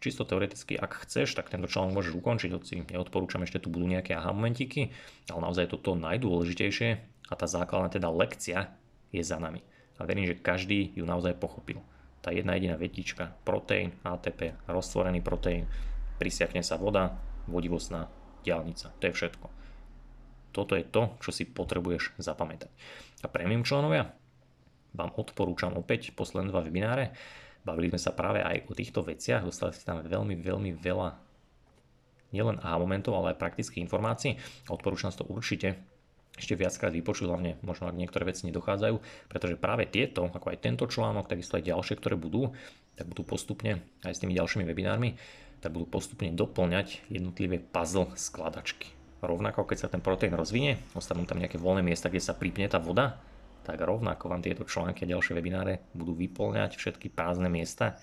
Čisto 0.04 0.28
teoreticky, 0.28 0.76
ak 0.76 1.08
chceš, 1.08 1.32
tak 1.32 1.48
tento 1.48 1.72
článok 1.72 1.96
môžeš 1.96 2.20
ukončiť, 2.20 2.52
hoci 2.52 2.84
neodporúčam, 2.84 3.40
ešte 3.48 3.64
tu 3.64 3.72
budú 3.72 3.88
nejaké 3.88 4.12
aha 4.20 4.36
momentiky, 4.36 4.92
ale 5.32 5.40
naozaj 5.48 5.72
toto 5.72 5.96
najdôležitejšie 5.96 6.90
a 7.32 7.34
tá 7.40 7.48
základná 7.48 7.88
teda 7.88 8.12
lekcia 8.12 8.68
je 9.16 9.24
za 9.24 9.40
nami. 9.40 9.64
A 9.96 10.04
verím, 10.04 10.28
že 10.28 10.36
každý 10.36 10.92
ju 10.92 11.08
naozaj 11.08 11.40
pochopil. 11.40 11.80
Tá 12.20 12.36
jedna 12.36 12.60
jediná 12.60 12.76
vetička, 12.76 13.32
proteín, 13.48 13.96
ATP, 14.04 14.60
roztvorený 14.68 15.24
proteín, 15.24 15.72
prisiakne 16.20 16.68
sa 16.68 16.76
voda, 16.76 17.16
vodivostná 17.48 18.12
diálnica. 18.44 18.92
To 19.00 19.04
je 19.08 19.16
všetko. 19.16 19.48
Toto 20.52 20.76
je 20.76 20.84
to, 20.84 21.16
čo 21.24 21.32
si 21.32 21.48
potrebuješ 21.48 22.20
zapamätať. 22.20 22.68
A 23.24 23.32
premium 23.32 23.64
členovia, 23.64 24.12
vám 24.94 25.16
odporúčam 25.16 25.74
opäť 25.74 26.14
posledné 26.14 26.54
dva 26.54 26.62
webináre. 26.62 27.16
Bavili 27.64 27.92
sme 27.96 28.00
sa 28.00 28.12
práve 28.12 28.44
aj 28.44 28.68
o 28.68 28.76
týchto 28.76 29.04
veciach, 29.04 29.48
dostali 29.48 29.72
ste 29.72 29.88
tam 29.88 30.04
veľmi, 30.04 30.36
veľmi 30.36 30.72
veľa 30.84 31.16
nielen 32.36 32.60
aha 32.60 32.78
momentov, 32.82 33.16
ale 33.16 33.34
aj 33.34 33.40
praktických 33.40 33.86
informácií. 33.88 34.36
Odporúčam 34.68 35.14
to 35.16 35.24
určite 35.30 35.80
ešte 36.34 36.58
viackrát 36.58 36.90
vypočuť, 36.90 37.30
hlavne 37.30 37.62
možno 37.62 37.86
ak 37.86 37.94
niektoré 37.94 38.26
veci 38.26 38.50
nedochádzajú, 38.50 38.96
pretože 39.30 39.54
práve 39.54 39.86
tieto, 39.86 40.26
ako 40.26 40.50
aj 40.50 40.66
tento 40.66 40.90
článok, 40.90 41.30
takisto 41.30 41.62
aj 41.62 41.70
ďalšie, 41.70 41.94
ktoré 42.02 42.18
budú, 42.18 42.50
tak 42.98 43.06
budú 43.06 43.22
postupne 43.22 43.86
aj 44.02 44.18
s 44.18 44.22
tými 44.22 44.34
ďalšími 44.34 44.66
webinármi, 44.66 45.14
tak 45.62 45.78
budú 45.78 45.86
postupne 45.86 46.34
doplňať 46.34 47.06
jednotlivé 47.14 47.62
puzzle 47.62 48.10
skladačky. 48.18 48.90
Rovnako 49.22 49.70
keď 49.70 49.78
sa 49.78 49.92
ten 49.94 50.02
proteín 50.02 50.34
rozvinie, 50.34 50.82
ostanú 50.98 51.24
tam 51.30 51.40
nejaké 51.40 51.62
voľné 51.62 51.86
miesta, 51.86 52.10
kde 52.10 52.26
sa 52.26 52.34
pripne 52.36 52.66
tá 52.66 52.82
voda, 52.82 53.22
tak 53.64 53.80
rovnako 53.80 54.28
vám 54.28 54.44
tieto 54.44 54.68
články 54.68 55.08
a 55.08 55.12
ďalšie 55.16 55.34
webináre 55.34 55.88
budú 55.96 56.14
vyplňať 56.14 56.76
všetky 56.76 57.10
prázdne 57.10 57.48
miesta, 57.48 57.98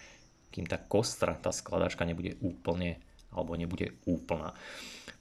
kým 0.50 0.66
tá 0.66 0.80
kostra, 0.80 1.38
tá 1.38 1.54
skladačka 1.54 2.02
nebude 2.02 2.40
úplne 2.42 2.98
alebo 3.30 3.54
nebude 3.54 3.94
úplná. 4.08 4.56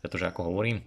Pretože 0.01 0.25
ako 0.25 0.49
hovorím, 0.49 0.81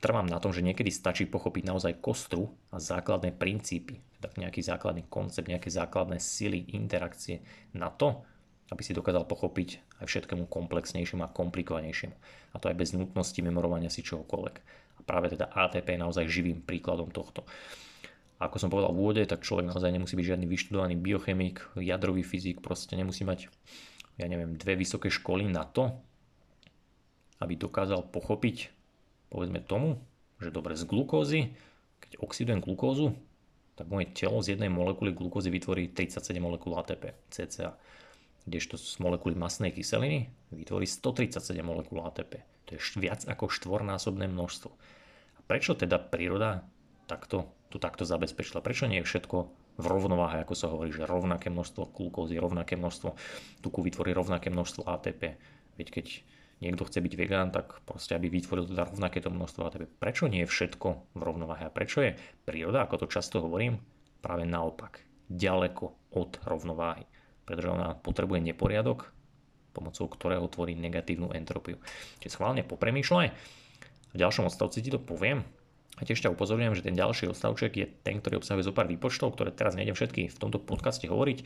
trvám 0.00 0.24
na 0.24 0.40
tom, 0.40 0.56
že 0.56 0.64
niekedy 0.64 0.88
stačí 0.88 1.28
pochopiť 1.28 1.62
naozaj 1.68 2.00
kostru 2.00 2.48
a 2.72 2.80
základné 2.80 3.36
princípy, 3.36 4.00
teda 4.16 4.48
nejaký 4.48 4.64
základný 4.64 5.04
koncept, 5.12 5.50
nejaké 5.50 5.68
základné 5.68 6.16
sily, 6.16 6.72
interakcie 6.72 7.44
na 7.76 7.92
to, 7.92 8.24
aby 8.72 8.82
si 8.82 8.96
dokázal 8.96 9.28
pochopiť 9.30 10.00
aj 10.02 10.06
všetkému 10.10 10.50
komplexnejšiemu 10.50 11.22
a 11.22 11.30
komplikovanejšiemu. 11.30 12.16
A 12.50 12.56
to 12.58 12.66
aj 12.66 12.76
bez 12.76 12.90
nutnosti 12.96 13.38
memorovania 13.38 13.92
si 13.92 14.02
čohokoľvek. 14.02 14.56
A 14.96 15.00
práve 15.06 15.30
teda 15.30 15.52
ATP 15.54 15.94
je 15.94 16.02
naozaj 16.02 16.26
živým 16.26 16.64
príkladom 16.66 17.14
tohto. 17.14 17.46
Ako 18.36 18.60
som 18.60 18.68
povedal 18.68 18.92
v 18.92 19.00
úvode, 19.00 19.22
tak 19.24 19.44
človek 19.44 19.72
naozaj 19.72 19.88
nemusí 19.88 20.12
byť 20.12 20.26
žiadny 20.36 20.46
vyštudovaný 20.48 20.94
biochemik, 21.00 21.64
jadrový 21.80 22.20
fyzik, 22.20 22.60
proste 22.60 22.92
nemusí 22.92 23.24
mať, 23.24 23.48
ja 24.20 24.28
neviem, 24.28 24.60
dve 24.60 24.76
vysoké 24.76 25.08
školy 25.08 25.48
na 25.48 25.64
to, 25.64 25.88
aby 27.40 27.56
dokázal 27.56 28.12
pochopiť, 28.12 28.68
povedzme 29.32 29.64
tomu, 29.64 30.04
že 30.36 30.52
dobre 30.52 30.76
z 30.76 30.84
glukózy, 30.84 31.56
keď 32.04 32.20
oxidujem 32.20 32.60
glukózu, 32.60 33.16
tak 33.76 33.88
moje 33.88 34.12
telo 34.12 34.40
z 34.40 34.56
jednej 34.56 34.72
molekuly 34.72 35.12
glukózy 35.12 35.52
vytvorí 35.52 35.92
37 35.92 36.36
molekúl 36.40 36.76
ATP, 36.76 37.12
cca. 37.28 37.76
Kdežto 38.46 38.78
z 38.78 38.96
molekuly 39.02 39.34
masnej 39.34 39.74
kyseliny 39.74 40.30
vytvorí 40.54 40.86
137 40.86 41.60
molekúl 41.66 41.98
ATP. 42.04 42.40
To 42.68 42.70
je 42.76 42.80
viac 43.02 43.26
ako 43.26 43.50
štvornásobné 43.50 44.30
množstvo. 44.30 44.70
A 45.36 45.40
prečo 45.44 45.74
teda 45.74 45.98
príroda 45.98 46.62
takto 47.10 47.55
tu 47.68 47.76
takto 47.82 48.06
zabezpečila. 48.06 48.62
Prečo 48.62 48.86
nie 48.86 49.02
je 49.02 49.08
všetko 49.08 49.36
v 49.76 49.86
rovnováhe, 49.86 50.40
ako 50.40 50.54
sa 50.56 50.72
hovorí, 50.72 50.88
že 50.94 51.04
rovnaké 51.04 51.52
množstvo 51.52 51.92
glukózy, 51.92 52.40
rovnaké 52.40 52.80
množstvo 52.80 53.12
tuku 53.60 53.78
vytvorí 53.84 54.16
rovnaké 54.16 54.48
množstvo 54.48 54.88
ATP. 54.88 55.36
Veď 55.76 55.88
keď 55.92 56.06
niekto 56.64 56.88
chce 56.88 56.98
byť 57.04 57.14
vegán, 57.20 57.48
tak 57.52 57.84
proste 57.84 58.16
aby 58.16 58.32
vytvoril 58.32 58.64
teda 58.64 58.88
rovnaké 58.88 59.20
to 59.20 59.28
množstvo 59.28 59.60
ATP. 59.68 59.82
Prečo 60.00 60.24
nie 60.32 60.46
je 60.46 60.52
všetko 60.52 61.12
v 61.12 61.20
rovnováhe? 61.20 61.68
A 61.68 61.74
prečo 61.74 62.00
je 62.00 62.16
príroda, 62.48 62.88
ako 62.88 63.04
to 63.04 63.12
často 63.12 63.44
hovorím, 63.44 63.76
práve 64.24 64.48
naopak, 64.48 65.04
ďaleko 65.28 66.16
od 66.16 66.40
rovnováhy? 66.48 67.04
Pretože 67.44 67.68
ona 67.68 67.92
potrebuje 67.94 68.40
neporiadok, 68.42 69.12
pomocou 69.76 70.08
ktorého 70.08 70.48
tvorí 70.48 70.72
negatívnu 70.72 71.36
entropiu. 71.36 71.76
Čiže 72.24 72.40
schválne 72.40 72.64
popremýšľaj. 72.64 73.28
V 74.16 74.16
ďalšom 74.16 74.48
odstavci 74.48 74.80
ti 74.80 74.88
to 74.88 74.96
poviem, 74.96 75.44
a 75.96 76.04
tiež 76.04 76.20
ťa 76.20 76.32
upozorňujem, 76.36 76.76
že 76.76 76.84
ten 76.84 76.92
ďalší 76.92 77.32
odstavček 77.32 77.72
je 77.72 77.86
ten, 78.04 78.20
ktorý 78.20 78.44
obsahuje 78.44 78.68
zo 78.68 78.76
pár 78.76 78.84
výpočtov, 78.84 79.32
ktoré 79.32 79.48
teraz 79.48 79.80
nejdem 79.80 79.96
všetky 79.96 80.28
v 80.28 80.36
tomto 80.36 80.60
podcaste 80.60 81.08
hovoriť. 81.08 81.38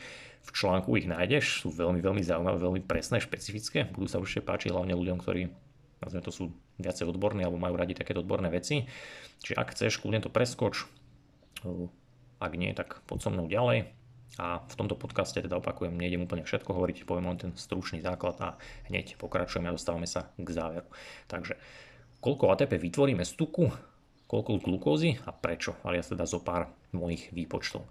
V 0.43 0.51
článku 0.51 0.91
ich 0.99 1.07
nájdeš, 1.07 1.63
sú 1.63 1.71
veľmi, 1.71 2.03
veľmi 2.03 2.19
zaujímavé, 2.19 2.59
veľmi 2.59 2.83
presné, 2.83 3.23
špecifické. 3.23 3.87
Budú 3.95 4.11
sa 4.11 4.19
určite 4.19 4.43
páčiť 4.43 4.75
hlavne 4.75 4.99
ľuďom, 4.99 5.23
ktorí 5.23 5.55
nazvime 6.03 6.25
to 6.27 6.35
sú 6.35 6.45
viacej 6.83 7.07
odborní 7.07 7.47
alebo 7.47 7.63
majú 7.63 7.79
radi 7.79 7.95
takéto 7.95 8.27
odborné 8.27 8.51
veci. 8.51 8.91
Čiže 9.45 9.55
ak 9.55 9.69
chceš, 9.77 10.03
kľudne 10.03 10.25
to 10.25 10.33
preskoč. 10.33 10.89
Ak 12.41 12.53
nie, 12.57 12.75
tak 12.75 13.05
poď 13.07 13.19
so 13.23 13.31
mnou 13.31 13.47
ďalej. 13.47 13.87
A 14.41 14.65
v 14.65 14.75
tomto 14.75 14.97
podcaste 14.97 15.37
teda 15.37 15.61
opakujem, 15.61 15.95
nejdem 15.95 16.25
úplne 16.25 16.47
všetko 16.47 16.73
hovoriť, 16.73 17.05
poviem 17.05 17.29
len 17.29 17.39
ten 17.39 17.53
stručný 17.53 18.01
základ 18.01 18.39
a 18.41 18.49
hneď 18.89 19.21
pokračujeme 19.21 19.69
a 19.69 19.77
dostávame 19.77 20.09
sa 20.09 20.33
k 20.39 20.49
záveru. 20.49 20.89
Takže 21.29 21.59
koľko 22.25 22.55
ATP 22.55 22.81
vytvoríme 22.81 23.27
z 23.27 23.33
tuku, 23.37 23.69
koľko 24.31 24.63
glukózy 24.63 25.19
a 25.27 25.35
prečo, 25.35 25.75
ale 25.83 25.99
ja 25.99 26.07
teda 26.07 26.23
zo 26.23 26.39
pár 26.39 26.71
mojich 26.95 27.35
výpočtov. 27.35 27.83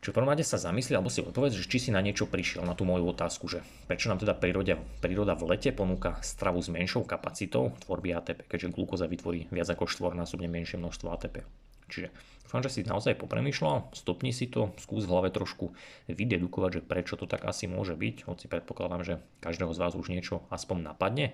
Čiže 0.00 0.12
v 0.12 0.16
prvom 0.20 0.32
rade 0.36 0.44
sa 0.44 0.60
zamyslí 0.60 0.92
alebo 0.96 1.08
si 1.08 1.24
odpovedz, 1.24 1.56
že 1.56 1.64
či 1.64 1.88
si 1.88 1.90
na 1.92 2.00
niečo 2.04 2.28
prišiel, 2.28 2.60
na 2.64 2.76
tú 2.76 2.84
moju 2.84 3.08
otázku, 3.08 3.48
že 3.48 3.64
prečo 3.88 4.12
nám 4.12 4.20
teda 4.20 4.36
príroda, 4.36 4.76
príroda 5.00 5.32
v 5.32 5.56
lete 5.56 5.72
ponúka 5.72 6.20
stravu 6.20 6.60
s 6.60 6.68
menšou 6.68 7.08
kapacitou 7.08 7.72
tvorby 7.84 8.12
ATP, 8.12 8.44
keďže 8.44 8.72
glukóza 8.72 9.08
vytvorí 9.08 9.48
viac 9.48 9.72
ako 9.72 9.88
štvornásobne 9.88 10.44
menšie 10.44 10.76
množstvo 10.76 11.08
ATP. 11.08 11.48
Čiže 11.88 12.12
dúfam, 12.44 12.60
že 12.60 12.72
si 12.72 12.80
naozaj 12.84 13.16
popremýšľal, 13.16 13.96
stopni 13.96 14.32
si 14.36 14.48
to, 14.48 14.76
skús 14.76 15.08
v 15.08 15.12
hlave 15.12 15.32
trošku 15.32 15.72
vydedukovať, 16.12 16.80
že 16.80 16.84
prečo 16.84 17.16
to 17.16 17.24
tak 17.24 17.48
asi 17.48 17.64
môže 17.64 17.96
byť, 17.96 18.28
hoci 18.28 18.44
predpokladám, 18.44 19.08
že 19.08 19.14
každého 19.40 19.72
z 19.72 19.80
vás 19.80 19.96
už 19.96 20.12
niečo 20.12 20.44
aspoň 20.52 20.84
napadne. 20.84 21.32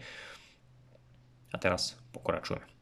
A 1.51 1.59
teraz 1.59 1.99
pokračujeme. 2.15 2.80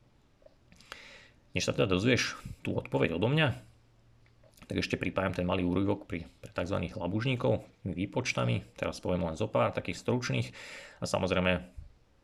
Než 1.58 1.66
sa 1.66 1.74
teda 1.74 1.90
dozvieš 1.90 2.38
tú 2.62 2.78
odpoveď 2.78 3.18
odo 3.18 3.26
mňa, 3.26 3.50
tak 4.70 4.78
ešte 4.78 4.94
pripájam 4.94 5.34
ten 5.34 5.42
malý 5.42 5.66
úryvok 5.66 6.06
pri, 6.06 6.30
pre 6.38 6.54
tzv. 6.54 6.94
labužníkov 6.94 7.66
výpočtami. 7.82 8.62
Teraz 8.78 9.02
poviem 9.02 9.26
len 9.26 9.34
zo 9.34 9.50
pár 9.50 9.74
takých 9.74 9.98
stručných 9.98 10.54
a 11.02 11.04
samozrejme 11.10 11.66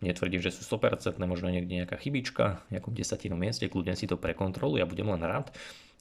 netvrdím, 0.06 0.38
že 0.38 0.54
sú 0.54 0.62
100%, 0.78 1.18
možno 1.26 1.50
niekde 1.50 1.82
nejaká 1.82 1.98
chybička, 1.98 2.62
nejakom 2.70 2.94
desatinom 2.94 3.42
mieste, 3.42 3.66
kľudne 3.66 3.98
si 3.98 4.06
to 4.06 4.14
prekontroluj 4.14 4.78
a 4.78 4.86
budem 4.86 5.10
len 5.10 5.18
rád, 5.26 5.50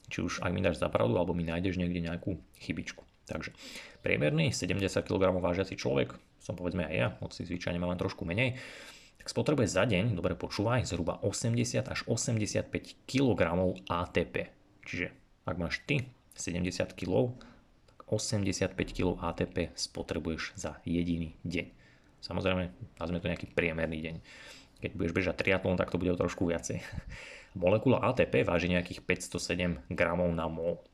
či 0.06 0.22
už 0.22 0.38
ak 0.38 0.54
mi 0.54 0.62
dáš 0.62 0.78
zapravdu, 0.78 1.18
alebo 1.18 1.34
mi 1.34 1.42
nájdeš 1.42 1.74
niekde 1.74 2.06
nejakú 2.06 2.38
chybičku. 2.62 3.02
Takže 3.26 3.50
priemerný 4.06 4.54
70 4.54 4.78
kg 5.02 5.34
vážiaci 5.34 5.74
človek, 5.74 6.14
som 6.38 6.54
povedzme 6.54 6.86
aj 6.86 6.94
ja, 6.94 7.08
hoci 7.18 7.42
zvyčajne 7.50 7.82
mám 7.82 7.98
trošku 7.98 8.22
menej, 8.22 8.54
tak 9.24 9.32
spotrebuje 9.32 9.72
za 9.72 9.88
deň, 9.88 10.20
dobre 10.20 10.36
počúvaj, 10.36 10.84
zhruba 10.84 11.16
80 11.24 11.80
až 11.88 12.04
85 12.04 12.68
kg 13.08 13.40
ATP. 13.88 14.52
Čiže 14.84 15.16
ak 15.48 15.56
máš 15.56 15.80
ty 15.88 16.12
70 16.36 16.92
kg, 16.92 17.32
tak 17.88 18.04
85 18.04 18.76
kg 18.76 19.16
ATP 19.24 19.72
spotrebuješ 19.72 20.60
za 20.60 20.76
jediný 20.84 21.32
deň. 21.40 21.72
Samozrejme, 22.20 22.68
nazvime 23.00 23.20
to 23.24 23.32
nejaký 23.32 23.48
priemerný 23.48 24.04
deň. 24.04 24.16
Keď 24.84 24.90
budeš 24.92 25.16
bežať 25.16 25.40
triatlon, 25.40 25.80
tak 25.80 25.88
to 25.88 25.96
bude 25.96 26.12
o 26.12 26.20
trošku 26.20 26.44
viacej. 26.44 26.84
Molekula 27.56 28.04
ATP 28.04 28.44
váži 28.44 28.68
nejakých 28.68 29.08
507 29.08 29.88
gramov 29.88 30.28
na 30.36 30.52
mol. 30.52 30.84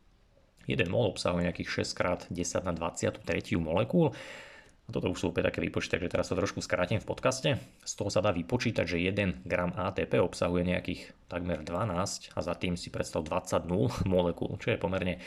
Jeden 0.70 0.86
mol 0.86 1.10
obsahuje 1.10 1.50
nejakých 1.50 1.82
6 1.82 1.98
x 1.98 2.30
10 2.30 2.62
na 2.62 2.78
23 2.78 3.26
molekúl 3.58 4.14
toto 4.90 5.10
už 5.10 5.18
sú 5.18 5.26
opäť 5.30 5.50
také 5.50 5.62
výpočty, 5.62 5.96
takže 5.96 6.10
teraz 6.10 6.26
to 6.30 6.38
trošku 6.38 6.60
skrátim 6.62 6.98
v 6.98 7.08
podcaste. 7.08 7.56
Z 7.82 7.92
toho 7.94 8.10
sa 8.10 8.22
dá 8.22 8.30
vypočítať, 8.34 8.86
že 8.86 9.02
1 9.02 9.46
gram 9.46 9.70
ATP 9.74 10.18
obsahuje 10.20 10.66
nejakých 10.66 11.14
takmer 11.26 11.62
12 11.62 12.34
a 12.34 12.38
za 12.42 12.54
tým 12.58 12.74
si 12.74 12.90
predstav 12.90 13.22
20 13.24 13.70
nul 13.70 13.88
molekúl, 14.04 14.58
čo 14.58 14.74
je 14.74 14.78
pomerne 14.78 15.22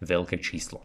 veľké 0.00 0.38
číslo. 0.38 0.82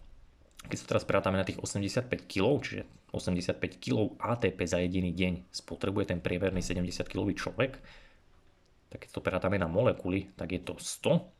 Keď 0.64 0.78
sa 0.80 0.88
teraz 0.96 1.04
prátame 1.04 1.38
na 1.38 1.46
tých 1.46 1.60
85 1.60 2.08
kg, 2.26 2.60
čiže 2.64 2.84
85 3.12 3.84
kg 3.84 4.16
ATP 4.18 4.60
za 4.66 4.80
jediný 4.80 5.12
deň 5.14 5.34
spotrebuje 5.52 6.16
ten 6.16 6.20
priemerný 6.24 6.64
70 6.64 7.04
kg 7.06 7.28
človek, 7.36 7.78
tak 8.90 9.00
keď 9.06 9.10
to 9.10 9.22
prátame 9.26 9.58
na 9.58 9.68
molekuly, 9.68 10.32
tak 10.38 10.54
je 10.54 10.62
to 10.64 10.78
100 10.80 11.34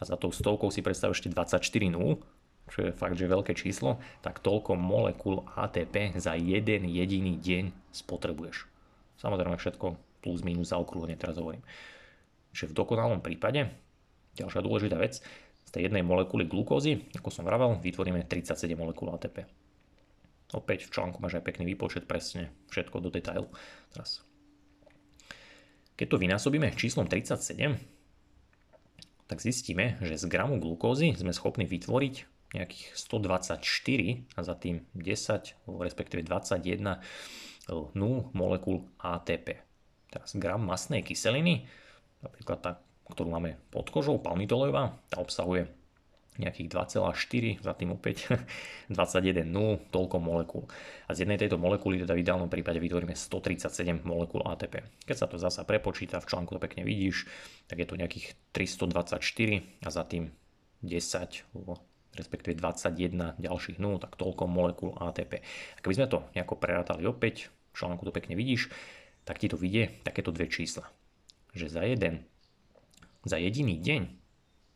a 0.00 0.02
za 0.08 0.16
tou 0.16 0.32
stovkou 0.32 0.72
si 0.72 0.80
predstav 0.80 1.12
ešte 1.12 1.28
24 1.28 1.60
nul, 1.92 2.24
čo 2.70 2.86
je 2.86 2.94
fakt, 2.94 3.18
že 3.18 3.26
veľké 3.26 3.52
číslo, 3.58 3.98
tak 4.22 4.38
toľko 4.40 4.78
molekúl 4.78 5.42
ATP 5.58 6.14
za 6.16 6.38
jeden 6.38 6.86
jediný 6.86 7.34
deň 7.36 7.74
spotrebuješ. 7.90 8.70
Samozrejme 9.18 9.58
všetko 9.58 9.86
plus 10.22 10.40
minus 10.46 10.70
zaokrúhlenie 10.70 11.18
teraz 11.18 11.36
hovorím. 11.36 11.66
Že 12.54 12.70
v 12.70 12.76
dokonalom 12.78 13.20
prípade, 13.20 13.66
ďalšia 14.38 14.62
dôležitá 14.62 14.96
vec, 14.96 15.18
z 15.66 15.70
tej 15.70 15.90
jednej 15.90 16.06
molekuly 16.06 16.46
glukózy, 16.46 17.10
ako 17.18 17.30
som 17.30 17.46
vravel, 17.46 17.78
vytvoríme 17.82 18.26
37 18.26 18.70
molekúl 18.78 19.10
ATP. 19.12 19.46
Opäť 20.50 20.90
v 20.90 20.94
článku 20.98 21.22
máš 21.22 21.38
aj 21.38 21.46
pekný 21.46 21.74
výpočet 21.74 22.10
presne, 22.10 22.50
všetko 22.74 22.98
do 22.98 23.10
detailu. 23.10 23.46
Teraz. 23.94 24.26
Keď 25.94 26.06
to 26.10 26.16
vynásobíme 26.18 26.74
číslom 26.74 27.06
37, 27.06 27.78
tak 29.30 29.38
zistíme, 29.38 29.94
že 30.02 30.18
z 30.18 30.26
gramu 30.26 30.58
glukózy 30.58 31.14
sme 31.14 31.30
schopní 31.30 31.70
vytvoriť 31.70 32.39
nejakých 32.50 32.94
124 32.98 33.62
a 34.34 34.40
za 34.42 34.54
tým 34.58 34.82
10, 34.98 35.70
respektíve 35.70 36.26
21 36.26 36.98
0 37.70 37.94
molekúl 38.34 38.82
ATP. 38.98 39.62
Teraz 40.10 40.34
gram 40.34 40.58
masnej 40.66 41.06
kyseliny, 41.06 41.70
napríklad 42.18 42.58
tá, 42.58 42.70
ktorú 43.06 43.30
máme 43.30 43.54
pod 43.70 43.86
kožou, 43.94 44.18
palmitolejová, 44.18 44.98
tá 45.06 45.22
obsahuje 45.22 45.70
nejakých 46.40 46.68
2,4, 46.98 47.60
za 47.60 47.72
tým 47.76 47.94
opäť 47.94 48.32
21 48.90 49.44
0, 49.44 49.92
toľko 49.92 50.16
molekúl. 50.18 50.64
A 51.06 51.12
z 51.12 51.28
jednej 51.28 51.36
tejto 51.36 51.60
molekuly 51.60 52.00
teda 52.00 52.16
v 52.16 52.22
ideálnom 52.24 52.48
prípade 52.48 52.80
vytvoríme 52.80 53.12
137 53.12 54.02
molekúl 54.08 54.40
ATP. 54.48 55.04
Keď 55.04 55.16
sa 55.16 55.26
to 55.28 55.36
zasa 55.36 55.68
prepočíta, 55.68 56.18
v 56.18 56.26
článku 56.26 56.56
to 56.56 56.60
pekne 56.62 56.82
vidíš, 56.82 57.28
tak 57.68 57.84
je 57.84 57.86
to 57.86 58.00
nejakých 58.00 58.34
324 58.56 59.84
a 59.84 59.88
za 59.92 60.02
tým 60.08 60.32
10 60.80 61.44
respektíve 62.14 62.58
21 62.58 63.38
ďalších 63.38 63.78
nul, 63.78 64.02
tak 64.02 64.18
toľko 64.18 64.50
molekúl 64.50 64.94
ATP. 64.98 65.42
A 65.76 65.78
keby 65.78 65.94
sme 65.94 66.06
to 66.10 66.18
nejako 66.34 66.58
prerátali 66.58 67.06
opäť, 67.06 67.50
v 67.70 67.74
článku 67.78 68.02
to 68.02 68.12
pekne 68.14 68.34
vidíš, 68.34 68.70
tak 69.22 69.38
ti 69.38 69.46
to 69.46 69.54
vidie 69.54 70.02
takéto 70.02 70.34
dve 70.34 70.50
čísla. 70.50 70.90
Že 71.54 71.66
za 71.70 71.82
jeden, 71.86 72.26
za 73.22 73.38
jediný 73.38 73.78
deň 73.78 74.02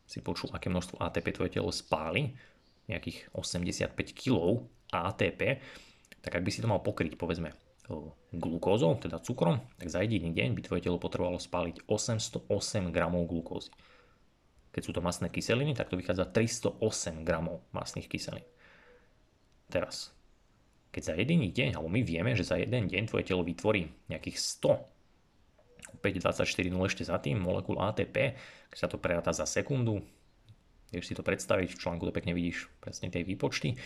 si 0.05 0.21
počul, 0.21 0.53
aké 0.53 0.69
množstvo 0.69 1.01
ATP 1.01 1.33
tvoje 1.35 1.51
telo 1.57 1.73
spáli, 1.73 2.37
nejakých 2.85 3.33
85 3.33 3.97
kg 4.13 4.63
ATP, 4.93 5.59
tak 6.21 6.31
ak 6.37 6.43
by 6.45 6.51
si 6.53 6.61
to 6.61 6.69
mal 6.69 6.79
pokryť, 6.79 7.17
povedzme, 7.17 7.51
glukózou, 8.33 8.97
teda 8.97 9.21
cukrom, 9.21 9.61
tak 9.77 9.89
za 9.89 10.01
jediný 10.01 10.33
deň 10.33 10.57
by 10.57 10.61
tvoje 10.65 10.81
telo 10.85 10.97
potrebovalo 11.01 11.37
spáliť 11.37 11.85
808 11.89 12.89
gramov 12.89 13.29
glukózy. 13.29 13.69
Keď 14.75 14.81
sú 14.83 14.91
to 14.91 14.99
masné 14.99 15.31
kyseliny, 15.31 15.71
tak 15.71 15.87
to 15.87 15.95
vychádza 15.95 16.27
308 16.27 17.23
gramov 17.23 17.63
masných 17.71 18.11
kyselín. 18.11 18.43
Teraz, 19.71 20.11
keď 20.91 21.01
za 21.01 21.13
jediný 21.15 21.47
deň, 21.47 21.79
alebo 21.79 21.87
my 21.87 22.03
vieme, 22.03 22.35
že 22.35 22.43
za 22.43 22.59
jeden 22.59 22.91
deň 22.91 23.07
tvoje 23.07 23.23
telo 23.23 23.47
vytvorí 23.47 23.87
nejakých 24.11 24.35
100, 25.95 26.03
5, 26.03 26.19
24, 26.27 26.43
0 26.75 26.91
ešte 26.91 27.07
za 27.07 27.15
tým, 27.23 27.39
molekúl 27.39 27.79
ATP, 27.79 28.35
keď 28.67 28.77
sa 28.77 28.91
to 28.91 28.99
preráta 28.99 29.31
za 29.31 29.47
sekundu, 29.47 30.03
vieš 30.91 31.07
si 31.07 31.15
to 31.15 31.23
predstaviť, 31.23 31.71
v 31.71 31.79
článku 31.79 32.03
to 32.03 32.11
pekne 32.11 32.35
vidíš 32.35 32.67
presne 32.83 33.07
tej 33.07 33.23
výpočty, 33.23 33.79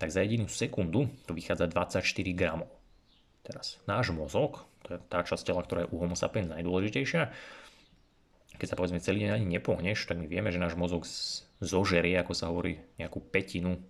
tak 0.00 0.08
za 0.08 0.24
jedinú 0.24 0.48
sekundu 0.48 1.12
to 1.28 1.36
vychádza 1.36 1.68
24 1.68 2.00
gramov. 2.32 2.72
Teraz 3.44 3.82
náš 3.84 4.16
mozog, 4.16 4.64
to 4.86 4.96
je 4.96 4.98
tá 5.12 5.20
časť 5.20 5.44
tela, 5.50 5.60
ktorá 5.60 5.84
je 5.84 5.92
u 5.92 6.00
homo 6.00 6.16
sapiens 6.16 6.48
najdôležitejšia, 6.48 7.22
keď 8.56 8.66
sa 8.72 8.78
povedzme 8.78 9.00
celý 9.00 9.26
deň 9.26 9.30
ani 9.40 9.46
nepohneš, 9.58 10.04
tak 10.08 10.20
my 10.20 10.26
vieme, 10.28 10.52
že 10.52 10.60
náš 10.60 10.76
mozog 10.76 11.08
zožerie, 11.62 12.16
ako 12.20 12.32
sa 12.34 12.50
hovorí, 12.50 12.80
nejakú 12.98 13.22
petinu 13.22 13.80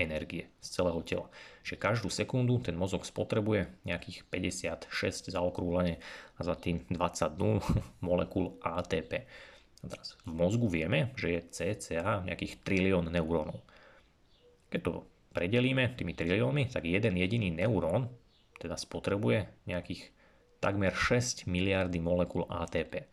energie 0.00 0.48
z 0.60 0.68
celého 0.80 1.00
tela. 1.04 1.26
Že 1.62 1.74
každú 1.78 2.08
sekundu 2.08 2.58
ten 2.58 2.74
mozog 2.74 3.04
spotrebuje 3.04 3.68
nejakých 3.84 4.24
56 4.28 5.32
zaokrúhlenie 5.32 6.00
a 6.36 6.40
za 6.42 6.56
tým 6.56 6.82
20 6.88 7.38
molekúl 8.06 8.56
ATP. 8.64 9.28
A 9.82 9.84
teraz 9.90 10.14
v 10.22 10.32
mozgu 10.32 10.70
vieme, 10.70 11.10
že 11.18 11.38
je 11.38 11.40
cca 11.50 12.22
nejakých 12.22 12.62
trilión 12.62 13.10
neurónov. 13.10 13.62
Keď 14.70 14.80
to 14.80 14.92
predelíme 15.34 15.92
tými 15.98 16.14
triliónmi, 16.14 16.70
tak 16.70 16.86
jeden 16.86 17.18
jediný 17.18 17.50
neurón 17.50 18.08
teda 18.62 18.78
spotrebuje 18.78 19.50
nejakých 19.66 20.14
takmer 20.62 20.94
6 20.94 21.50
miliardy 21.50 21.98
molekúl 21.98 22.46
ATP. 22.46 23.10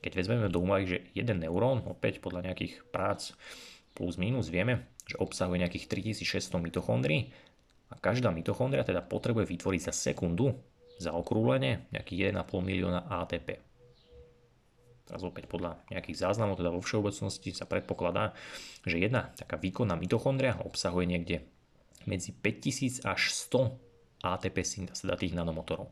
Keď 0.00 0.12
vezmeme 0.16 0.48
do 0.48 0.64
úvahy, 0.64 0.84
že 0.88 0.98
jeden 1.12 1.44
neurón, 1.44 1.84
opäť 1.84 2.24
podľa 2.24 2.52
nejakých 2.52 2.88
prác 2.88 3.36
plus 3.92 4.16
minus 4.16 4.48
vieme, 4.48 4.88
že 5.04 5.20
obsahuje 5.20 5.60
nejakých 5.60 5.86
3600 5.92 6.56
mitochondrií 6.56 7.28
a 7.90 7.98
každá 8.00 8.32
mitochondria 8.32 8.86
teda 8.86 9.04
potrebuje 9.04 9.44
vytvoriť 9.50 9.80
za 9.90 9.92
sekundu 9.92 10.56
za 11.00 11.16
okrúhlenie 11.16 11.88
nejakých 11.92 12.36
1,5 12.36 12.60
milióna 12.60 13.08
ATP. 13.08 13.60
Teraz 15.10 15.26
opäť 15.26 15.50
podľa 15.50 15.82
nejakých 15.90 16.22
záznamov, 16.22 16.60
teda 16.60 16.70
vo 16.70 16.84
všeobecnosti 16.84 17.50
sa 17.50 17.66
predpokladá, 17.66 18.30
že 18.86 19.00
jedna 19.00 19.32
taká 19.34 19.58
výkonná 19.58 19.98
mitochondria 19.98 20.54
obsahuje 20.62 21.10
niekde 21.10 21.42
medzi 22.06 22.30
5000 22.30 23.02
až 23.02 23.20
100 23.50 23.74
ATP 24.22 24.56
syntáz, 24.62 25.02
teda 25.02 25.18
tých 25.18 25.34
nanomotorov. 25.34 25.90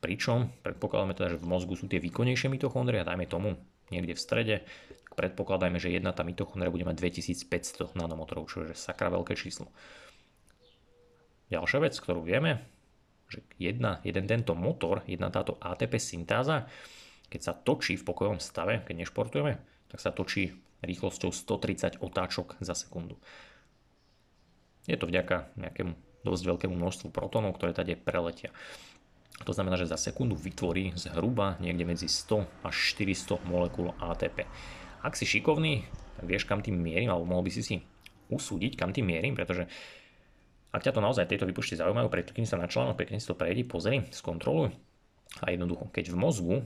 Pričom 0.00 0.48
predpokladáme 0.64 1.12
teda, 1.12 1.36
že 1.36 1.40
v 1.40 1.48
mozgu 1.48 1.76
sú 1.76 1.84
tie 1.84 2.00
výkonnejšie 2.00 2.48
mitochondrie 2.48 3.04
dajme 3.04 3.28
tomu 3.28 3.60
niekde 3.92 4.16
v 4.16 4.20
strede, 4.20 4.56
tak 4.88 5.12
predpokladajme, 5.18 5.76
že 5.76 5.92
jedna 5.92 6.16
tá 6.16 6.24
mitochondria 6.24 6.72
bude 6.72 6.88
mať 6.88 6.96
2500 6.96 7.92
nanomotorov, 7.98 8.48
čo 8.48 8.64
je 8.64 8.72
sakra 8.72 9.12
veľké 9.12 9.36
číslo. 9.36 9.68
Ďalšia 11.50 11.78
vec, 11.82 11.94
ktorú 11.98 12.22
vieme, 12.22 12.62
že 13.26 13.42
jedna, 13.58 13.98
jeden 14.06 14.24
tento 14.30 14.54
motor, 14.54 15.02
jedna 15.04 15.28
táto 15.28 15.58
ATP 15.58 15.98
syntáza, 15.98 16.70
keď 17.30 17.40
sa 17.42 17.52
točí 17.54 17.98
v 17.98 18.06
pokojovom 18.06 18.42
stave, 18.42 18.82
keď 18.86 19.06
nešportujeme, 19.06 19.58
tak 19.90 19.98
sa 19.98 20.14
točí 20.14 20.54
rýchlosťou 20.82 21.30
130 21.34 22.02
otáčok 22.02 22.58
za 22.62 22.74
sekundu. 22.74 23.18
Je 24.88 24.96
to 24.96 25.06
vďaka 25.06 25.52
nejakému 25.60 25.92
dosť 26.24 26.42
veľkému 26.46 26.74
množstvu 26.74 27.08
protónov, 27.12 27.56
ktoré 27.56 27.72
tady 27.72 27.96
preletia. 27.96 28.50
To 29.40 29.52
znamená, 29.56 29.80
že 29.80 29.88
za 29.88 29.96
sekundu 29.96 30.36
vytvorí 30.36 30.92
zhruba 31.00 31.56
niekde 31.64 31.88
medzi 31.88 32.06
100 32.06 32.66
až 32.66 32.76
400 32.98 33.40
molekúl 33.48 33.96
ATP. 33.96 34.44
Ak 35.00 35.16
si 35.16 35.24
šikovný, 35.24 35.88
tak 36.20 36.28
vieš 36.28 36.44
kam 36.44 36.60
tým 36.60 36.76
mierim, 36.76 37.08
alebo 37.08 37.24
mohol 37.24 37.48
by 37.48 37.52
si 37.52 37.62
si 37.64 37.76
usúdiť, 38.28 38.76
kam 38.76 38.92
tým 38.92 39.08
mierim, 39.08 39.32
pretože 39.32 39.64
ak 40.70 40.86
ťa 40.86 40.94
to 40.94 41.00
naozaj 41.02 41.26
tieto 41.26 41.48
výpočty 41.48 41.74
zaujímajú, 41.74 42.06
preklikni 42.12 42.46
sa 42.46 42.60
na 42.60 42.70
článok, 42.70 43.00
pekne 43.00 43.18
si 43.18 43.26
to 43.26 43.34
prejdi, 43.34 43.66
pozri, 43.66 44.06
skontroluj. 44.12 44.70
A 45.42 45.50
jednoducho, 45.50 45.90
keď 45.90 46.14
v 46.14 46.16
mozgu, 46.20 46.56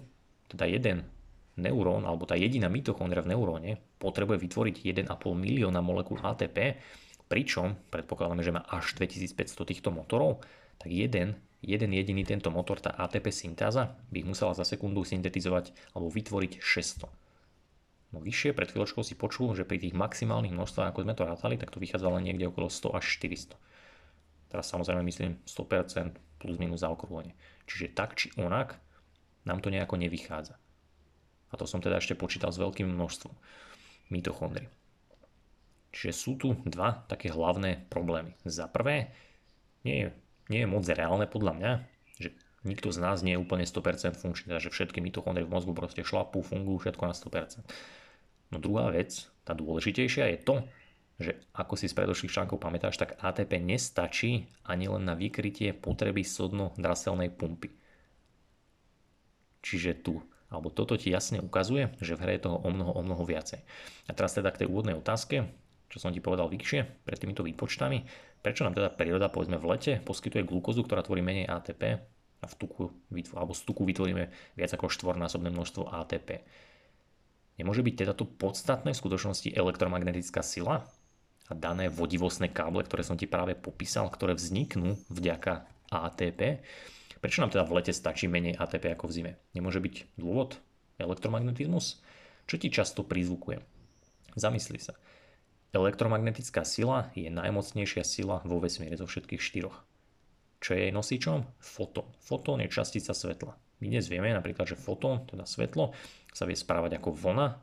teda 0.50 0.68
jeden 0.68 1.08
neurón, 1.56 2.04
alebo 2.04 2.26
tá 2.26 2.34
jediná 2.34 2.66
mitochondria 2.68 3.22
v 3.22 3.32
neuróne 3.32 3.80
potrebuje 4.02 4.42
vytvoriť 4.44 5.06
1,5 5.06 5.08
milióna 5.32 5.80
molekúl 5.80 6.20
ATP, 6.20 6.76
pričom 7.30 7.78
predpokladáme, 7.88 8.44
že 8.44 8.52
má 8.52 8.66
až 8.68 8.92
2500 9.00 9.70
týchto 9.72 9.88
motorov, 9.88 10.44
tak 10.76 10.92
jeden 10.92 11.38
jeden 11.64 11.96
jediný 11.96 12.22
tento 12.28 12.52
motor, 12.52 12.78
tá 12.78 12.92
ATP 12.92 13.32
syntáza, 13.32 13.96
by 14.12 14.22
musela 14.22 14.52
za 14.52 14.62
sekundu 14.62 15.02
syntetizovať 15.02 15.72
alebo 15.96 16.12
vytvoriť 16.12 16.60
600. 16.60 17.08
No 18.14 18.22
vyššie, 18.22 18.54
pred 18.54 18.70
chvíľočkou 18.70 19.02
si 19.02 19.18
počul, 19.18 19.58
že 19.58 19.66
pri 19.66 19.82
tých 19.82 19.96
maximálnych 19.96 20.54
množstvách, 20.54 20.94
ako 20.94 21.02
sme 21.02 21.18
to 21.18 21.26
rátali, 21.26 21.58
tak 21.58 21.74
to 21.74 21.82
vychádzalo 21.82 22.22
niekde 22.22 22.46
okolo 22.46 22.70
100 22.70 22.94
až 22.94 23.04
400. 23.18 23.58
Teraz 24.54 24.70
samozrejme 24.70 25.02
myslím 25.02 25.42
100% 25.42 26.14
plus 26.38 26.56
minus 26.62 26.86
zaokrúhlenie. 26.86 27.34
Čiže 27.66 27.86
tak 27.90 28.14
či 28.14 28.30
onak 28.38 28.78
nám 29.42 29.58
to 29.58 29.74
nejako 29.74 29.98
nevychádza. 29.98 30.54
A 31.50 31.54
to 31.58 31.66
som 31.66 31.82
teda 31.82 31.98
ešte 31.98 32.14
počítal 32.14 32.54
s 32.54 32.62
veľkým 32.62 32.86
množstvom 32.86 33.34
mitochondrií. 34.14 34.70
Čiže 35.94 36.12
sú 36.14 36.38
tu 36.38 36.54
dva 36.66 37.06
také 37.10 37.34
hlavné 37.34 37.86
problémy. 37.90 38.34
Za 38.46 38.70
prvé, 38.70 39.14
nie 39.86 40.06
je 40.06 40.06
nie 40.48 40.64
je 40.64 40.68
moc 40.68 40.84
reálne 40.84 41.24
podľa 41.28 41.52
mňa, 41.56 41.72
že 42.20 42.28
nikto 42.64 42.92
z 42.92 42.98
nás 43.00 43.20
nie 43.20 43.36
je 43.36 43.42
úplne 43.42 43.64
100% 43.64 44.16
funkčný, 44.16 44.52
teda 44.52 44.60
že 44.60 44.72
všetky 44.72 45.00
mitochondrie 45.00 45.44
v 45.44 45.52
mozgu 45.52 45.72
proste 45.76 46.04
šlapú, 46.04 46.40
fungujú 46.44 46.88
všetko 46.88 47.04
na 47.04 47.14
100%. 47.14 47.64
No 48.52 48.56
druhá 48.60 48.92
vec, 48.92 49.28
tá 49.42 49.56
dôležitejšia 49.56 50.30
je 50.34 50.38
to, 50.40 50.56
že 51.14 51.32
ako 51.54 51.78
si 51.78 51.86
z 51.86 51.94
predošlých 51.94 52.32
článkov 52.34 52.58
pamätáš, 52.58 52.98
tak 52.98 53.14
ATP 53.22 53.62
nestačí 53.62 54.50
ani 54.66 54.90
len 54.90 55.06
na 55.06 55.14
vykrytie 55.14 55.70
potreby 55.70 56.26
sodno-draselnej 56.26 57.30
pumpy. 57.30 57.70
Čiže 59.64 60.02
tu, 60.02 60.20
alebo 60.50 60.68
toto 60.74 60.98
ti 60.98 61.08
jasne 61.08 61.40
ukazuje, 61.40 61.94
že 62.02 62.18
v 62.18 62.22
hre 62.26 62.32
je 62.36 62.44
toho 62.50 62.58
o 62.60 62.68
mnoho, 62.68 62.92
o 62.98 63.02
mnoho 63.06 63.22
viacej. 63.24 63.62
A 64.06 64.12
teraz 64.12 64.34
teda 64.36 64.50
k 64.50 64.66
tej 64.66 64.68
úvodnej 64.68 64.98
otázke, 64.98 65.48
čo 65.94 66.02
som 66.02 66.10
ti 66.10 66.18
povedal 66.18 66.50
vyššie 66.50 67.06
pred 67.06 67.18
týmito 67.22 67.46
výpočtami, 67.46 68.02
prečo 68.42 68.66
nám 68.66 68.74
teda 68.74 68.90
príroda 68.90 69.30
povedzme 69.30 69.62
v 69.62 69.70
lete 69.70 69.92
poskytuje 70.02 70.42
glukózu, 70.42 70.82
ktorá 70.82 71.06
tvorí 71.06 71.22
menej 71.22 71.46
ATP 71.46 71.82
a 72.42 72.46
v 72.50 72.54
tuku, 72.58 72.90
alebo 73.38 73.54
z 73.54 73.62
tuku 73.62 73.86
vytvoríme 73.86 74.24
viac 74.58 74.70
ako 74.74 74.90
štvornásobné 74.90 75.54
množstvo 75.54 75.86
ATP. 75.86 76.42
Nemôže 77.62 77.86
byť 77.86 77.94
teda 77.94 78.12
to 78.18 78.26
podstatné 78.26 78.90
v 78.90 78.98
skutočnosti 78.98 79.54
elektromagnetická 79.54 80.42
sila? 80.42 80.82
a 81.44 81.52
dané 81.52 81.92
vodivostné 81.92 82.48
káble, 82.48 82.88
ktoré 82.88 83.04
som 83.04 83.20
ti 83.20 83.28
práve 83.28 83.52
popísal, 83.52 84.08
ktoré 84.08 84.32
vzniknú 84.32 84.96
vďaka 85.12 85.68
ATP. 85.92 86.64
Prečo 87.20 87.40
nám 87.44 87.52
teda 87.52 87.64
v 87.68 87.80
lete 87.80 87.92
stačí 87.92 88.28
menej 88.28 88.56
ATP 88.56 88.96
ako 88.96 89.08
v 89.08 89.12
zime? 89.12 89.32
Nemôže 89.52 89.80
byť 89.80 90.16
dôvod? 90.16 90.60
Elektromagnetizmus? 90.96 92.00
Čo 92.48 92.56
ti 92.60 92.68
často 92.72 93.04
prizvukuje? 93.04 93.60
Zamysli 94.36 94.80
sa. 94.80 94.96
Elektromagnetická 95.74 96.62
sila 96.62 97.10
je 97.18 97.26
najmocnejšia 97.26 98.06
sila 98.06 98.38
vo 98.46 98.62
vesmíre 98.62 98.94
zo 98.94 99.10
všetkých 99.10 99.42
štyroch. 99.42 99.82
Čo 100.62 100.78
je 100.78 100.86
jej 100.86 100.94
nosičom? 100.94 101.50
Fotón. 101.58 102.06
Fotón 102.22 102.62
je 102.62 102.70
častica 102.70 103.10
svetla. 103.10 103.58
My 103.82 103.90
dnes 103.90 104.06
vieme 104.06 104.30
napríklad, 104.30 104.70
že 104.70 104.78
fotón, 104.78 105.26
teda 105.26 105.42
svetlo, 105.42 105.90
sa 106.30 106.46
vie 106.46 106.54
správať 106.54 107.02
ako 107.02 107.18
vlna, 107.18 107.58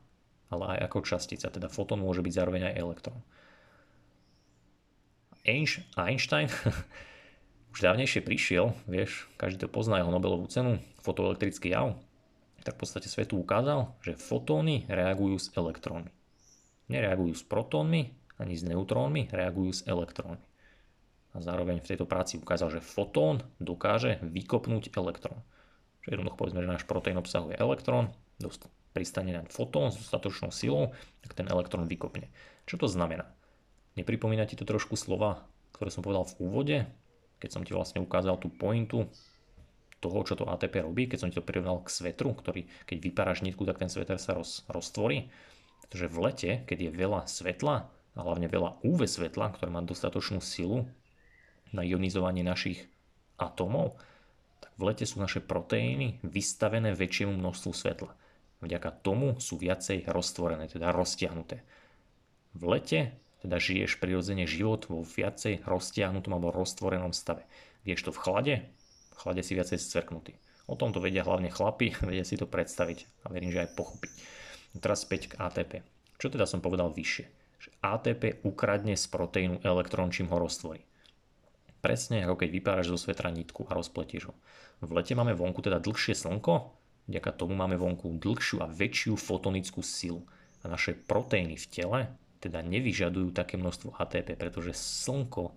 ale 0.51 0.63
aj 0.75 0.91
ako 0.91 1.07
častica. 1.07 1.47
Teda 1.47 1.71
fotón 1.71 2.03
môže 2.03 2.19
byť 2.19 2.33
zároveň 2.35 2.75
aj 2.75 2.77
elektrón. 2.83 3.19
Einstein 5.95 6.51
už 7.71 7.79
dávnejšie 7.79 8.27
prišiel, 8.27 8.75
vieš, 8.91 9.31
každý 9.39 9.65
to 9.65 9.71
pozná 9.71 10.03
jeho 10.03 10.11
Nobelovú 10.11 10.51
cenu, 10.51 10.83
fotoelektrický 10.99 11.71
jav, 11.71 11.95
tak 12.67 12.75
v 12.75 12.81
podstate 12.83 13.07
svetu 13.07 13.39
ukázal, 13.39 13.95
že 14.03 14.19
fotóny 14.19 14.83
reagujú 14.91 15.39
s 15.39 15.47
elektrónmi. 15.55 16.20
Nereagujú 16.91 17.33
s 17.39 17.43
protónmi 17.47 18.11
ani 18.41 18.57
s 18.57 18.67
neutrónmi, 18.67 19.29
reagujú 19.31 19.71
s 19.71 19.81
elektrónmi. 19.87 20.43
A 21.31 21.39
zároveň 21.39 21.79
v 21.79 21.87
tejto 21.87 22.03
práci 22.03 22.35
ukázal, 22.35 22.75
že 22.75 22.83
fotón 22.83 23.45
dokáže 23.63 24.19
vykopnúť 24.19 24.91
elektrón. 24.99 25.39
Čiže 26.03 26.19
jednoducho 26.19 26.35
povedzme, 26.35 26.59
že 26.65 26.73
náš 26.75 26.83
proteín 26.83 27.21
obsahuje 27.21 27.55
elektrón, 27.55 28.11
pristane 28.91 29.31
na 29.31 29.47
fotón 29.47 29.93
s 29.93 30.01
dostatočnou 30.01 30.51
silou, 30.51 30.91
tak 31.23 31.31
ten 31.37 31.47
elektrón 31.47 31.87
vykopne. 31.87 32.27
Čo 32.67 32.83
to 32.83 32.87
znamená? 32.91 33.31
Nepripomína 33.95 34.43
ti 34.43 34.59
to 34.59 34.67
trošku 34.67 34.99
slova, 34.99 35.47
ktoré 35.75 35.87
som 35.93 36.03
povedal 36.03 36.27
v 36.27 36.35
úvode, 36.43 36.77
keď 37.39 37.49
som 37.49 37.61
ti 37.63 37.71
vlastne 37.71 38.03
ukázal 38.03 38.35
tú 38.37 38.51
pointu 38.51 39.07
toho, 40.01 40.19
čo 40.25 40.33
to 40.33 40.49
ATP 40.49 40.83
robí, 40.83 41.05
keď 41.07 41.19
som 41.23 41.29
ti 41.29 41.37
to 41.37 41.45
prirovnal 41.45 41.85
k 41.85 41.93
svetru, 41.93 42.33
ktorý 42.33 42.67
keď 42.89 42.97
vypáraš 42.99 43.45
nitku, 43.45 43.63
tak 43.63 43.79
ten 43.79 43.87
sveter 43.87 44.17
sa 44.17 44.35
roz, 44.35 44.65
roztvorí. 44.67 45.29
Pretože 45.91 46.07
v 46.07 46.17
lete, 46.23 46.51
keď 46.63 46.87
je 46.87 46.91
veľa 46.95 47.21
svetla, 47.27 47.91
a 48.15 48.19
hlavne 48.23 48.47
veľa 48.47 48.83
UV 48.83 49.07
svetla, 49.07 49.55
ktoré 49.55 49.71
má 49.71 49.83
dostatočnú 49.83 50.43
silu 50.43 50.87
na 51.71 51.83
ionizovanie 51.83 52.43
našich 52.43 52.87
atómov, 53.39 53.99
tak 54.59 54.71
v 54.75 54.83
lete 54.91 55.03
sú 55.07 55.23
naše 55.23 55.39
proteíny 55.39 56.19
vystavené 56.23 56.91
väčšiemu 56.95 57.35
množstvu 57.39 57.71
svetla. 57.71 58.11
Vďaka 58.61 58.89
tomu 59.03 59.39
sú 59.39 59.57
viacej 59.57 60.05
roztvorené, 60.11 60.69
teda 60.71 60.95
roztiahnuté. 60.95 61.63
V 62.55 62.63
lete 62.67 62.99
teda 63.41 63.57
žiješ 63.57 63.97
prirodzene 63.97 64.45
život 64.45 64.85
vo 64.85 65.01
viacej 65.01 65.65
roztiahnutom 65.65 66.31
alebo 66.35 66.53
roztvorenom 66.53 67.15
stave. 67.15 67.47
Vieš 67.87 68.07
to 68.07 68.11
v 68.13 68.21
chlade? 68.21 68.55
V 69.11 69.17
chlade 69.17 69.41
si 69.41 69.57
viacej 69.57 69.81
stvrknutý. 69.81 70.37
O 70.69 70.77
tomto 70.77 71.01
vedia 71.01 71.25
hlavne 71.25 71.49
chlapi, 71.49 71.95
vedia 72.05 72.27
si 72.27 72.37
to 72.37 72.45
predstaviť 72.45 73.25
a 73.25 73.33
verím, 73.33 73.49
že 73.49 73.65
aj 73.65 73.73
pochopiť. 73.73 74.13
Teraz 74.79 75.03
späť 75.03 75.35
k 75.35 75.37
ATP. 75.41 75.83
Čo 76.15 76.31
teda 76.31 76.47
som 76.47 76.63
povedal 76.63 76.93
vyššie? 76.93 77.25
Že 77.61 77.69
ATP 77.83 78.23
ukradne 78.47 78.95
z 78.95 79.05
proteínu 79.11 79.65
elektrón, 79.65 80.13
čím 80.13 80.31
ho 80.31 80.37
roztvorí. 80.39 80.85
Presne 81.81 82.23
ako 82.23 82.45
keď 82.45 82.49
vypáraš 82.53 82.93
zo 82.93 82.97
svetra 83.01 83.33
nitku 83.33 83.65
a 83.65 83.73
rozpletieš 83.73 84.29
ho. 84.29 84.33
V 84.85 84.93
lete 84.93 85.17
máme 85.17 85.33
vonku 85.33 85.65
teda 85.65 85.81
dlhšie 85.81 86.13
slnko, 86.13 86.77
vďaka 87.09 87.33
tomu 87.33 87.57
máme 87.57 87.73
vonku 87.75 88.21
dlhšiu 88.21 88.61
a 88.61 88.69
väčšiu 88.69 89.17
fotonickú 89.17 89.81
silu. 89.81 90.21
A 90.61 90.69
naše 90.69 90.93
proteíny 90.93 91.57
v 91.57 91.69
tele 91.73 91.99
teda 92.37 92.61
nevyžadujú 92.61 93.33
také 93.33 93.57
množstvo 93.57 93.97
ATP, 93.97 94.37
pretože 94.37 94.77
slnko 94.77 95.53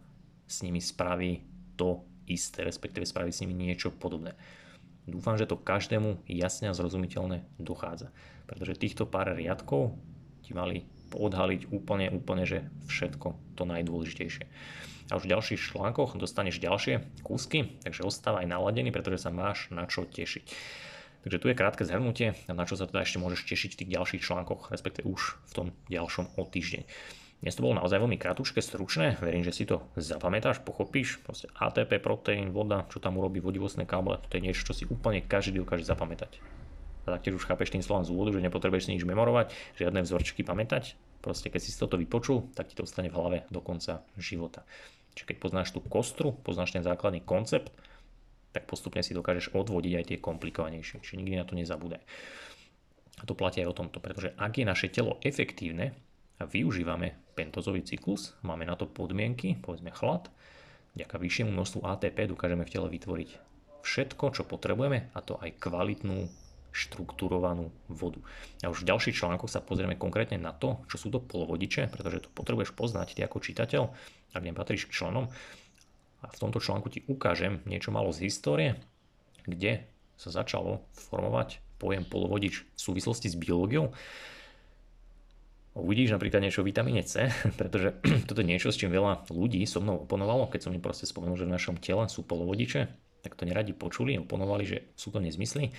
s 0.48 0.64
nimi 0.64 0.81
spraví 0.81 1.44
to 1.77 2.05
isté, 2.24 2.64
respektíve 2.64 3.05
spraví 3.05 3.33
s 3.33 3.40
nimi 3.44 3.53
niečo 3.53 3.92
podobné. 3.92 4.33
Dúfam, 5.05 5.37
že 5.37 5.44
to 5.44 5.61
každému 5.61 6.24
jasne 6.24 6.72
a 6.72 6.77
zrozumiteľne 6.77 7.44
dochádza, 7.61 8.09
pretože 8.47 8.81
týchto 8.81 9.09
pár 9.09 9.33
riadkov 9.35 9.97
ti 10.45 10.53
mali 10.53 10.85
odhaliť 11.15 11.71
úplne, 11.71 12.11
úplne, 12.11 12.45
že 12.45 12.67
všetko 12.91 13.55
to 13.55 13.63
najdôležitejšie. 13.65 14.45
A 15.13 15.21
už 15.21 15.29
v 15.29 15.33
ďalších 15.37 15.61
článkoch 15.61 16.17
dostaneš 16.17 16.65
ďalšie 16.65 17.05
kúsky, 17.21 17.77
takže 17.85 18.09
ostávaj 18.09 18.49
naladený, 18.49 18.89
pretože 18.89 19.29
sa 19.29 19.31
máš 19.31 19.69
na 19.69 19.85
čo 19.85 20.09
tešiť. 20.09 20.45
Takže 21.25 21.41
tu 21.41 21.47
je 21.49 21.57
krátke 21.57 21.89
zhrnutie, 21.89 22.37
na 22.49 22.65
čo 22.69 22.77
sa 22.77 22.85
teda 22.85 23.05
ešte 23.05 23.21
môžeš 23.21 23.49
tešiť 23.49 23.71
v 23.73 23.79
tých 23.81 23.93
ďalších 23.97 24.25
článkoch, 24.25 24.69
respektíve 24.73 25.09
už 25.09 25.41
v 25.49 25.53
tom 25.53 25.67
ďalšom 25.89 26.37
o 26.37 26.43
týždeň. 26.45 26.85
Dnes 27.45 27.57
to 27.57 27.65
bolo 27.65 27.77
naozaj 27.77 28.01
veľmi 28.01 28.17
kratučké, 28.17 28.65
stručné, 28.65 29.21
verím, 29.21 29.45
že 29.45 29.53
si 29.53 29.69
to 29.69 29.85
zapamätáš, 30.01 30.65
pochopíš. 30.65 31.21
Proste 31.21 31.53
ATP, 31.53 32.01
proteín, 32.01 32.57
voda, 32.57 32.89
čo 32.89 33.05
tam 33.05 33.21
urobí 33.21 33.41
vodivostné 33.45 33.85
káble, 33.85 34.17
to 34.33 34.41
je 34.41 34.45
niečo, 34.49 34.65
čo 34.65 34.73
si 34.73 34.89
úplne 34.89 35.21
každý 35.21 35.61
dokáže 35.61 35.85
zapamätať. 35.85 36.41
A 37.05 37.21
taktiež 37.21 37.37
už 37.37 37.45
chápeš 37.45 37.73
tým 37.73 37.85
slovám 37.85 38.09
z 38.09 38.12
úvodu, 38.17 38.33
že 38.33 38.40
nepotrebuješ 38.40 38.88
si 38.88 38.95
nič 38.97 39.05
memorovať, 39.05 39.53
žiadne 39.77 40.01
vzorčky 40.01 40.40
pamätať. 40.40 40.97
Proste 41.21 41.53
keď 41.53 41.61
si 41.61 41.73
toto 41.77 42.01
vypočul, 42.01 42.49
tak 42.57 42.73
ti 42.73 42.77
to 42.77 42.85
ostane 42.85 43.12
v 43.12 43.17
hlave 43.17 43.38
do 43.49 43.61
konca 43.61 44.05
života. 44.17 44.64
Čiže 45.14 45.29
keď 45.31 45.37
poznáš 45.40 45.69
tú 45.73 45.81
kostru, 45.85 46.33
poznáš 46.33 46.75
ten 46.75 46.83
základný 46.83 47.23
koncept, 47.23 47.71
tak 48.55 48.71
postupne 48.71 49.03
si 49.03 49.17
dokážeš 49.17 49.51
odvodiť 49.51 49.93
aj 49.99 50.05
tie 50.11 50.19
komplikovanejšie. 50.23 51.03
Čiže 51.03 51.19
nikdy 51.19 51.35
na 51.38 51.47
to 51.47 51.59
nezabúdaj. 51.59 52.03
A 53.19 53.23
to 53.27 53.35
platí 53.35 53.62
aj 53.62 53.71
o 53.71 53.79
tomto, 53.79 54.03
pretože 54.03 54.35
ak 54.35 54.59
je 54.59 54.67
naše 54.67 54.90
telo 54.90 55.23
efektívne 55.23 55.95
a 56.38 56.45
využívame 56.47 57.14
pentozový 57.38 57.87
cyklus, 57.87 58.35
máme 58.43 58.67
na 58.67 58.75
to 58.75 58.90
podmienky, 58.90 59.55
povedzme 59.59 59.95
chlad, 59.95 60.31
vďaka 60.99 61.17
vyššiemu 61.19 61.51
množstvu 61.51 61.81
ATP 61.83 62.31
dokážeme 62.31 62.67
v 62.67 62.73
tele 62.75 62.88
vytvoriť 62.90 63.31
všetko, 63.85 64.25
čo 64.35 64.43
potrebujeme, 64.49 65.14
a 65.14 65.19
to 65.23 65.38
aj 65.38 65.61
kvalitnú 65.61 66.27
štruktúrovanú 66.75 67.71
vodu. 67.87 68.19
A 68.67 68.69
už 68.69 68.83
v 68.83 68.91
ďalších 68.91 69.15
článkoch 69.15 69.47
sa 69.47 69.63
pozrieme 69.63 69.95
konkrétne 69.95 70.43
na 70.43 70.51
to, 70.51 70.83
čo 70.91 70.99
sú 70.99 71.09
to 71.15 71.23
polovodiče, 71.23 71.87
pretože 71.87 72.27
to 72.27 72.35
potrebuješ 72.35 72.75
poznať 72.75 73.15
ty 73.15 73.21
ako 73.23 73.39
čitateľ, 73.39 73.83
ak 74.35 74.43
nepatríš 74.43 74.91
k 74.91 74.97
členom, 74.99 75.31
a 76.25 76.33
v 76.33 76.41
tomto 76.41 76.57
článku 76.59 76.89
ti 76.89 77.05
ukážem 77.05 77.61
niečo 77.69 77.93
malo 77.93 78.09
z 78.09 78.27
histórie, 78.27 78.81
kde 79.45 79.85
sa 80.17 80.33
začalo 80.33 80.81
formovať 80.97 81.61
pojem 81.77 82.03
polovodič 82.09 82.65
v 82.65 82.81
súvislosti 82.81 83.29
s 83.29 83.37
biológiou. 83.37 83.93
Uvidíš 85.75 86.15
napríklad 86.15 86.41
niečo 86.41 86.63
o 86.63 86.69
vitamíne 86.69 87.05
C, 87.05 87.29
pretože 87.61 87.93
toto 88.29 88.41
je 88.41 88.49
niečo, 88.49 88.73
s 88.73 88.81
čím 88.81 88.89
veľa 88.89 89.29
ľudí 89.29 89.61
so 89.69 89.85
mnou 89.85 90.09
oponovalo, 90.09 90.49
keď 90.49 90.71
som 90.71 90.73
im 90.73 90.81
proste 90.81 91.05
spomenul, 91.05 91.37
že 91.37 91.45
v 91.45 91.55
našom 91.55 91.77
tele 91.77 92.09
sú 92.09 92.25
polovodiče, 92.25 92.89
tak 93.21 93.37
to 93.37 93.45
neradi 93.45 93.77
počuli, 93.77 94.17
oponovali, 94.17 94.65
že 94.65 94.79
sú 94.97 95.13
to 95.13 95.21
nezmysly. 95.21 95.77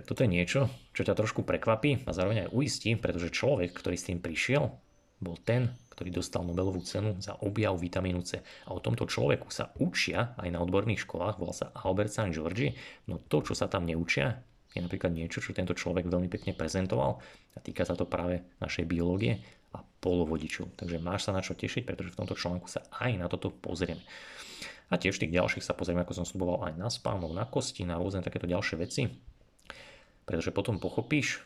Tak 0.00 0.08
toto 0.08 0.24
je 0.24 0.32
niečo, 0.32 0.72
čo 0.96 1.04
ťa 1.04 1.12
trošku 1.12 1.44
prekvapí 1.44 2.08
a 2.08 2.16
zároveň 2.16 2.48
aj 2.48 2.56
uistí, 2.56 2.96
pretože 2.96 3.36
človek, 3.36 3.76
ktorý 3.76 4.00
s 4.00 4.08
tým 4.08 4.24
prišiel, 4.24 4.72
bol 5.20 5.36
ten, 5.44 5.76
ktorý 5.92 6.08
dostal 6.08 6.40
Nobelovú 6.40 6.80
cenu 6.80 7.20
za 7.20 7.36
objav 7.44 7.76
vitamínu 7.76 8.24
C. 8.24 8.40
A 8.64 8.72
o 8.72 8.80
tomto 8.80 9.04
človeku 9.04 9.52
sa 9.52 9.76
učia 9.76 10.32
aj 10.40 10.48
na 10.48 10.64
odborných 10.64 11.04
školách, 11.04 11.36
volá 11.36 11.52
sa 11.52 11.68
Albert 11.76 12.16
St. 12.16 12.32
Georgi, 12.32 12.72
no 13.12 13.20
to, 13.20 13.44
čo 13.44 13.52
sa 13.52 13.68
tam 13.68 13.84
neučia, 13.84 14.40
je 14.72 14.80
napríklad 14.80 15.12
niečo, 15.12 15.44
čo 15.44 15.52
tento 15.52 15.76
človek 15.76 16.08
veľmi 16.08 16.32
pekne 16.32 16.56
prezentoval 16.56 17.20
a 17.52 17.58
týka 17.60 17.84
sa 17.84 17.92
to 17.92 18.08
práve 18.08 18.40
našej 18.56 18.88
biológie 18.88 19.44
a 19.76 19.84
polovodičov. 20.00 20.80
Takže 20.80 20.96
máš 20.96 21.28
sa 21.28 21.36
na 21.36 21.44
čo 21.44 21.52
tešiť, 21.52 21.84
pretože 21.84 22.16
v 22.16 22.24
tomto 22.24 22.40
článku 22.40 22.72
sa 22.72 22.88
aj 23.04 23.20
na 23.20 23.28
toto 23.28 23.52
pozrieme. 23.52 24.00
A 24.88 24.96
tiež 24.96 25.20
tých 25.20 25.36
ďalších 25.36 25.60
sa 25.60 25.76
pozrieme, 25.76 26.08
ako 26.08 26.16
som 26.16 26.26
sluboval 26.26 26.72
aj 26.72 26.80
na 26.80 26.88
spánok, 26.88 27.36
na 27.36 27.44
kosti, 27.44 27.84
na 27.84 28.00
rôzne 28.00 28.24
takéto 28.24 28.48
ďalšie 28.48 28.80
veci. 28.80 29.28
Pretože 30.30 30.54
potom 30.54 30.78
pochopíš, 30.78 31.42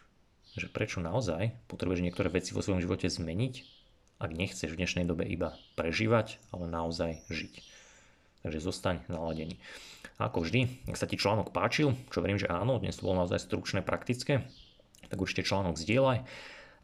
že 0.53 0.68
prečo 0.68 1.01
naozaj 1.01 1.57
potrebuješ 1.73 2.05
niektoré 2.05 2.29
veci 2.29 2.53
vo 2.53 2.61
svojom 2.61 2.85
živote 2.85 3.09
zmeniť 3.09 3.75
ak 4.18 4.31
nechceš 4.31 4.70
v 4.70 4.79
dnešnej 4.81 5.05
dobe 5.05 5.27
iba 5.27 5.59
prežívať, 5.75 6.38
ale 6.55 6.70
naozaj 6.70 7.27
žiť. 7.29 7.55
Takže 8.44 8.61
zostaň 8.61 8.97
naladený. 9.09 9.57
A 10.20 10.29
ako 10.29 10.44
vždy, 10.44 10.87
ak 10.87 10.97
sa 11.01 11.09
ti 11.09 11.18
článok 11.18 11.51
páčil, 11.51 11.97
čo 12.12 12.23
verím, 12.23 12.38
že 12.38 12.47
áno, 12.47 12.79
dnes 12.79 12.94
to 12.94 13.09
bolo 13.09 13.25
naozaj 13.25 13.40
stručné, 13.40 13.81
praktické, 13.83 14.47
tak 15.09 15.18
určite 15.18 15.49
článok 15.49 15.81
zdieľaj. 15.81 16.23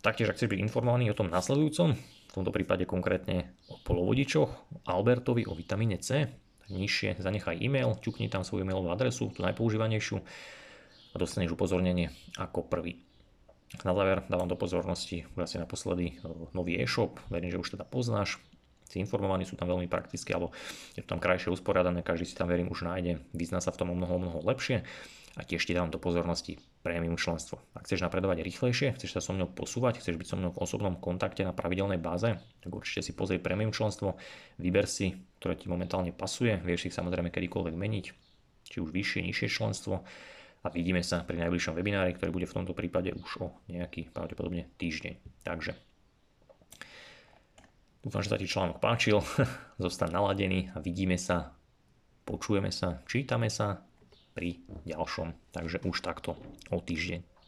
Taktiež, 0.00 0.32
ak 0.32 0.40
chceš 0.40 0.50
byť 0.56 0.60
informovaný 0.64 1.12
o 1.12 1.18
tom 1.18 1.28
nasledujúcom, 1.28 1.92
v 1.96 2.32
tomto 2.32 2.52
prípade 2.52 2.88
konkrétne 2.88 3.52
o 3.68 3.76
polovodičoch, 3.84 4.82
Albertovi, 4.88 5.44
o 5.44 5.52
vitamíne 5.52 6.00
C, 6.00 6.32
nižšie 6.72 7.20
zanechaj 7.20 7.60
e-mail, 7.60 7.98
ťukni 8.00 8.32
tam 8.32 8.40
svoju 8.40 8.64
e-mailovú 8.64 8.88
adresu, 8.88 9.28
tú 9.34 9.44
najpoužívanejšiu 9.44 10.22
a 11.10 11.16
dostaneš 11.18 11.54
upozornenie 11.54 12.14
ako 12.38 12.66
prvý. 12.66 13.02
Na 13.86 13.94
záver 13.94 14.26
dávam 14.26 14.50
do 14.50 14.58
pozornosti 14.58 15.30
už 15.38 15.46
asi 15.46 15.56
naposledy 15.62 16.18
e, 16.18 16.26
nový 16.50 16.82
e-shop, 16.82 17.22
verím, 17.30 17.54
že 17.54 17.62
už 17.62 17.78
teda 17.78 17.86
poznáš, 17.86 18.42
si 18.90 18.98
informovaní, 18.98 19.46
sú 19.46 19.54
tam 19.54 19.70
veľmi 19.70 19.86
praktické, 19.86 20.34
alebo 20.34 20.50
je 20.98 21.06
to 21.06 21.14
tam 21.14 21.22
krajšie 21.22 21.54
usporiadané, 21.54 22.02
každý 22.02 22.26
si 22.26 22.34
tam 22.34 22.50
verím 22.50 22.66
už 22.74 22.82
nájde, 22.82 23.22
vyzná 23.30 23.62
sa 23.62 23.70
v 23.70 23.78
tom 23.78 23.94
o 23.94 23.96
mnoho, 23.96 24.18
mnoho 24.18 24.42
lepšie. 24.42 24.82
A 25.38 25.46
tiež 25.46 25.62
ti 25.62 25.78
dávam 25.78 25.94
do 25.94 26.02
pozornosti 26.02 26.58
prémium 26.82 27.14
členstvo. 27.14 27.62
Ak 27.78 27.86
chceš 27.86 28.02
napredovať 28.02 28.42
rýchlejšie, 28.42 28.98
chceš 28.98 29.14
sa 29.14 29.22
so 29.22 29.30
mnou 29.30 29.46
posúvať, 29.46 30.02
chceš 30.02 30.18
byť 30.18 30.26
so 30.26 30.34
mnou 30.34 30.50
v 30.50 30.58
osobnom 30.58 30.98
kontakte 30.98 31.46
na 31.46 31.54
pravidelnej 31.54 32.02
báze, 32.02 32.34
tak 32.34 32.70
určite 32.74 33.06
si 33.06 33.12
pozri 33.14 33.38
prémium 33.38 33.70
členstvo, 33.70 34.18
vyber 34.58 34.90
si, 34.90 35.22
ktoré 35.38 35.54
ti 35.54 35.70
momentálne 35.70 36.10
pasuje, 36.10 36.58
vieš 36.66 36.90
ich 36.90 36.96
samozrejme 36.98 37.30
kedykoľvek 37.30 37.74
meniť, 37.78 38.06
či 38.74 38.76
už 38.82 38.90
vyššie, 38.90 39.22
nižšie 39.30 39.48
členstvo 39.54 40.02
a 40.60 40.68
vidíme 40.68 41.00
sa 41.00 41.24
pri 41.24 41.40
najbližšom 41.40 41.72
webinári, 41.72 42.12
ktorý 42.12 42.30
bude 42.36 42.46
v 42.48 42.56
tomto 42.60 42.76
prípade 42.76 43.16
už 43.16 43.30
o 43.40 43.46
nejaký 43.72 44.12
pravdepodobne 44.12 44.68
týždeň. 44.76 45.16
Takže 45.40 45.72
dúfam, 48.04 48.20
že 48.20 48.30
sa 48.32 48.40
ti 48.40 48.44
článok 48.44 48.76
páčil, 48.76 49.24
zostan 49.84 50.12
naladený 50.12 50.68
a 50.76 50.84
vidíme 50.84 51.16
sa, 51.16 51.56
počujeme 52.28 52.68
sa, 52.68 53.00
čítame 53.08 53.48
sa 53.48 53.80
pri 54.36 54.60
ďalšom. 54.84 55.52
Takže 55.52 55.82
už 55.88 55.96
takto 56.04 56.36
o 56.68 56.78
týždeň. 56.78 57.39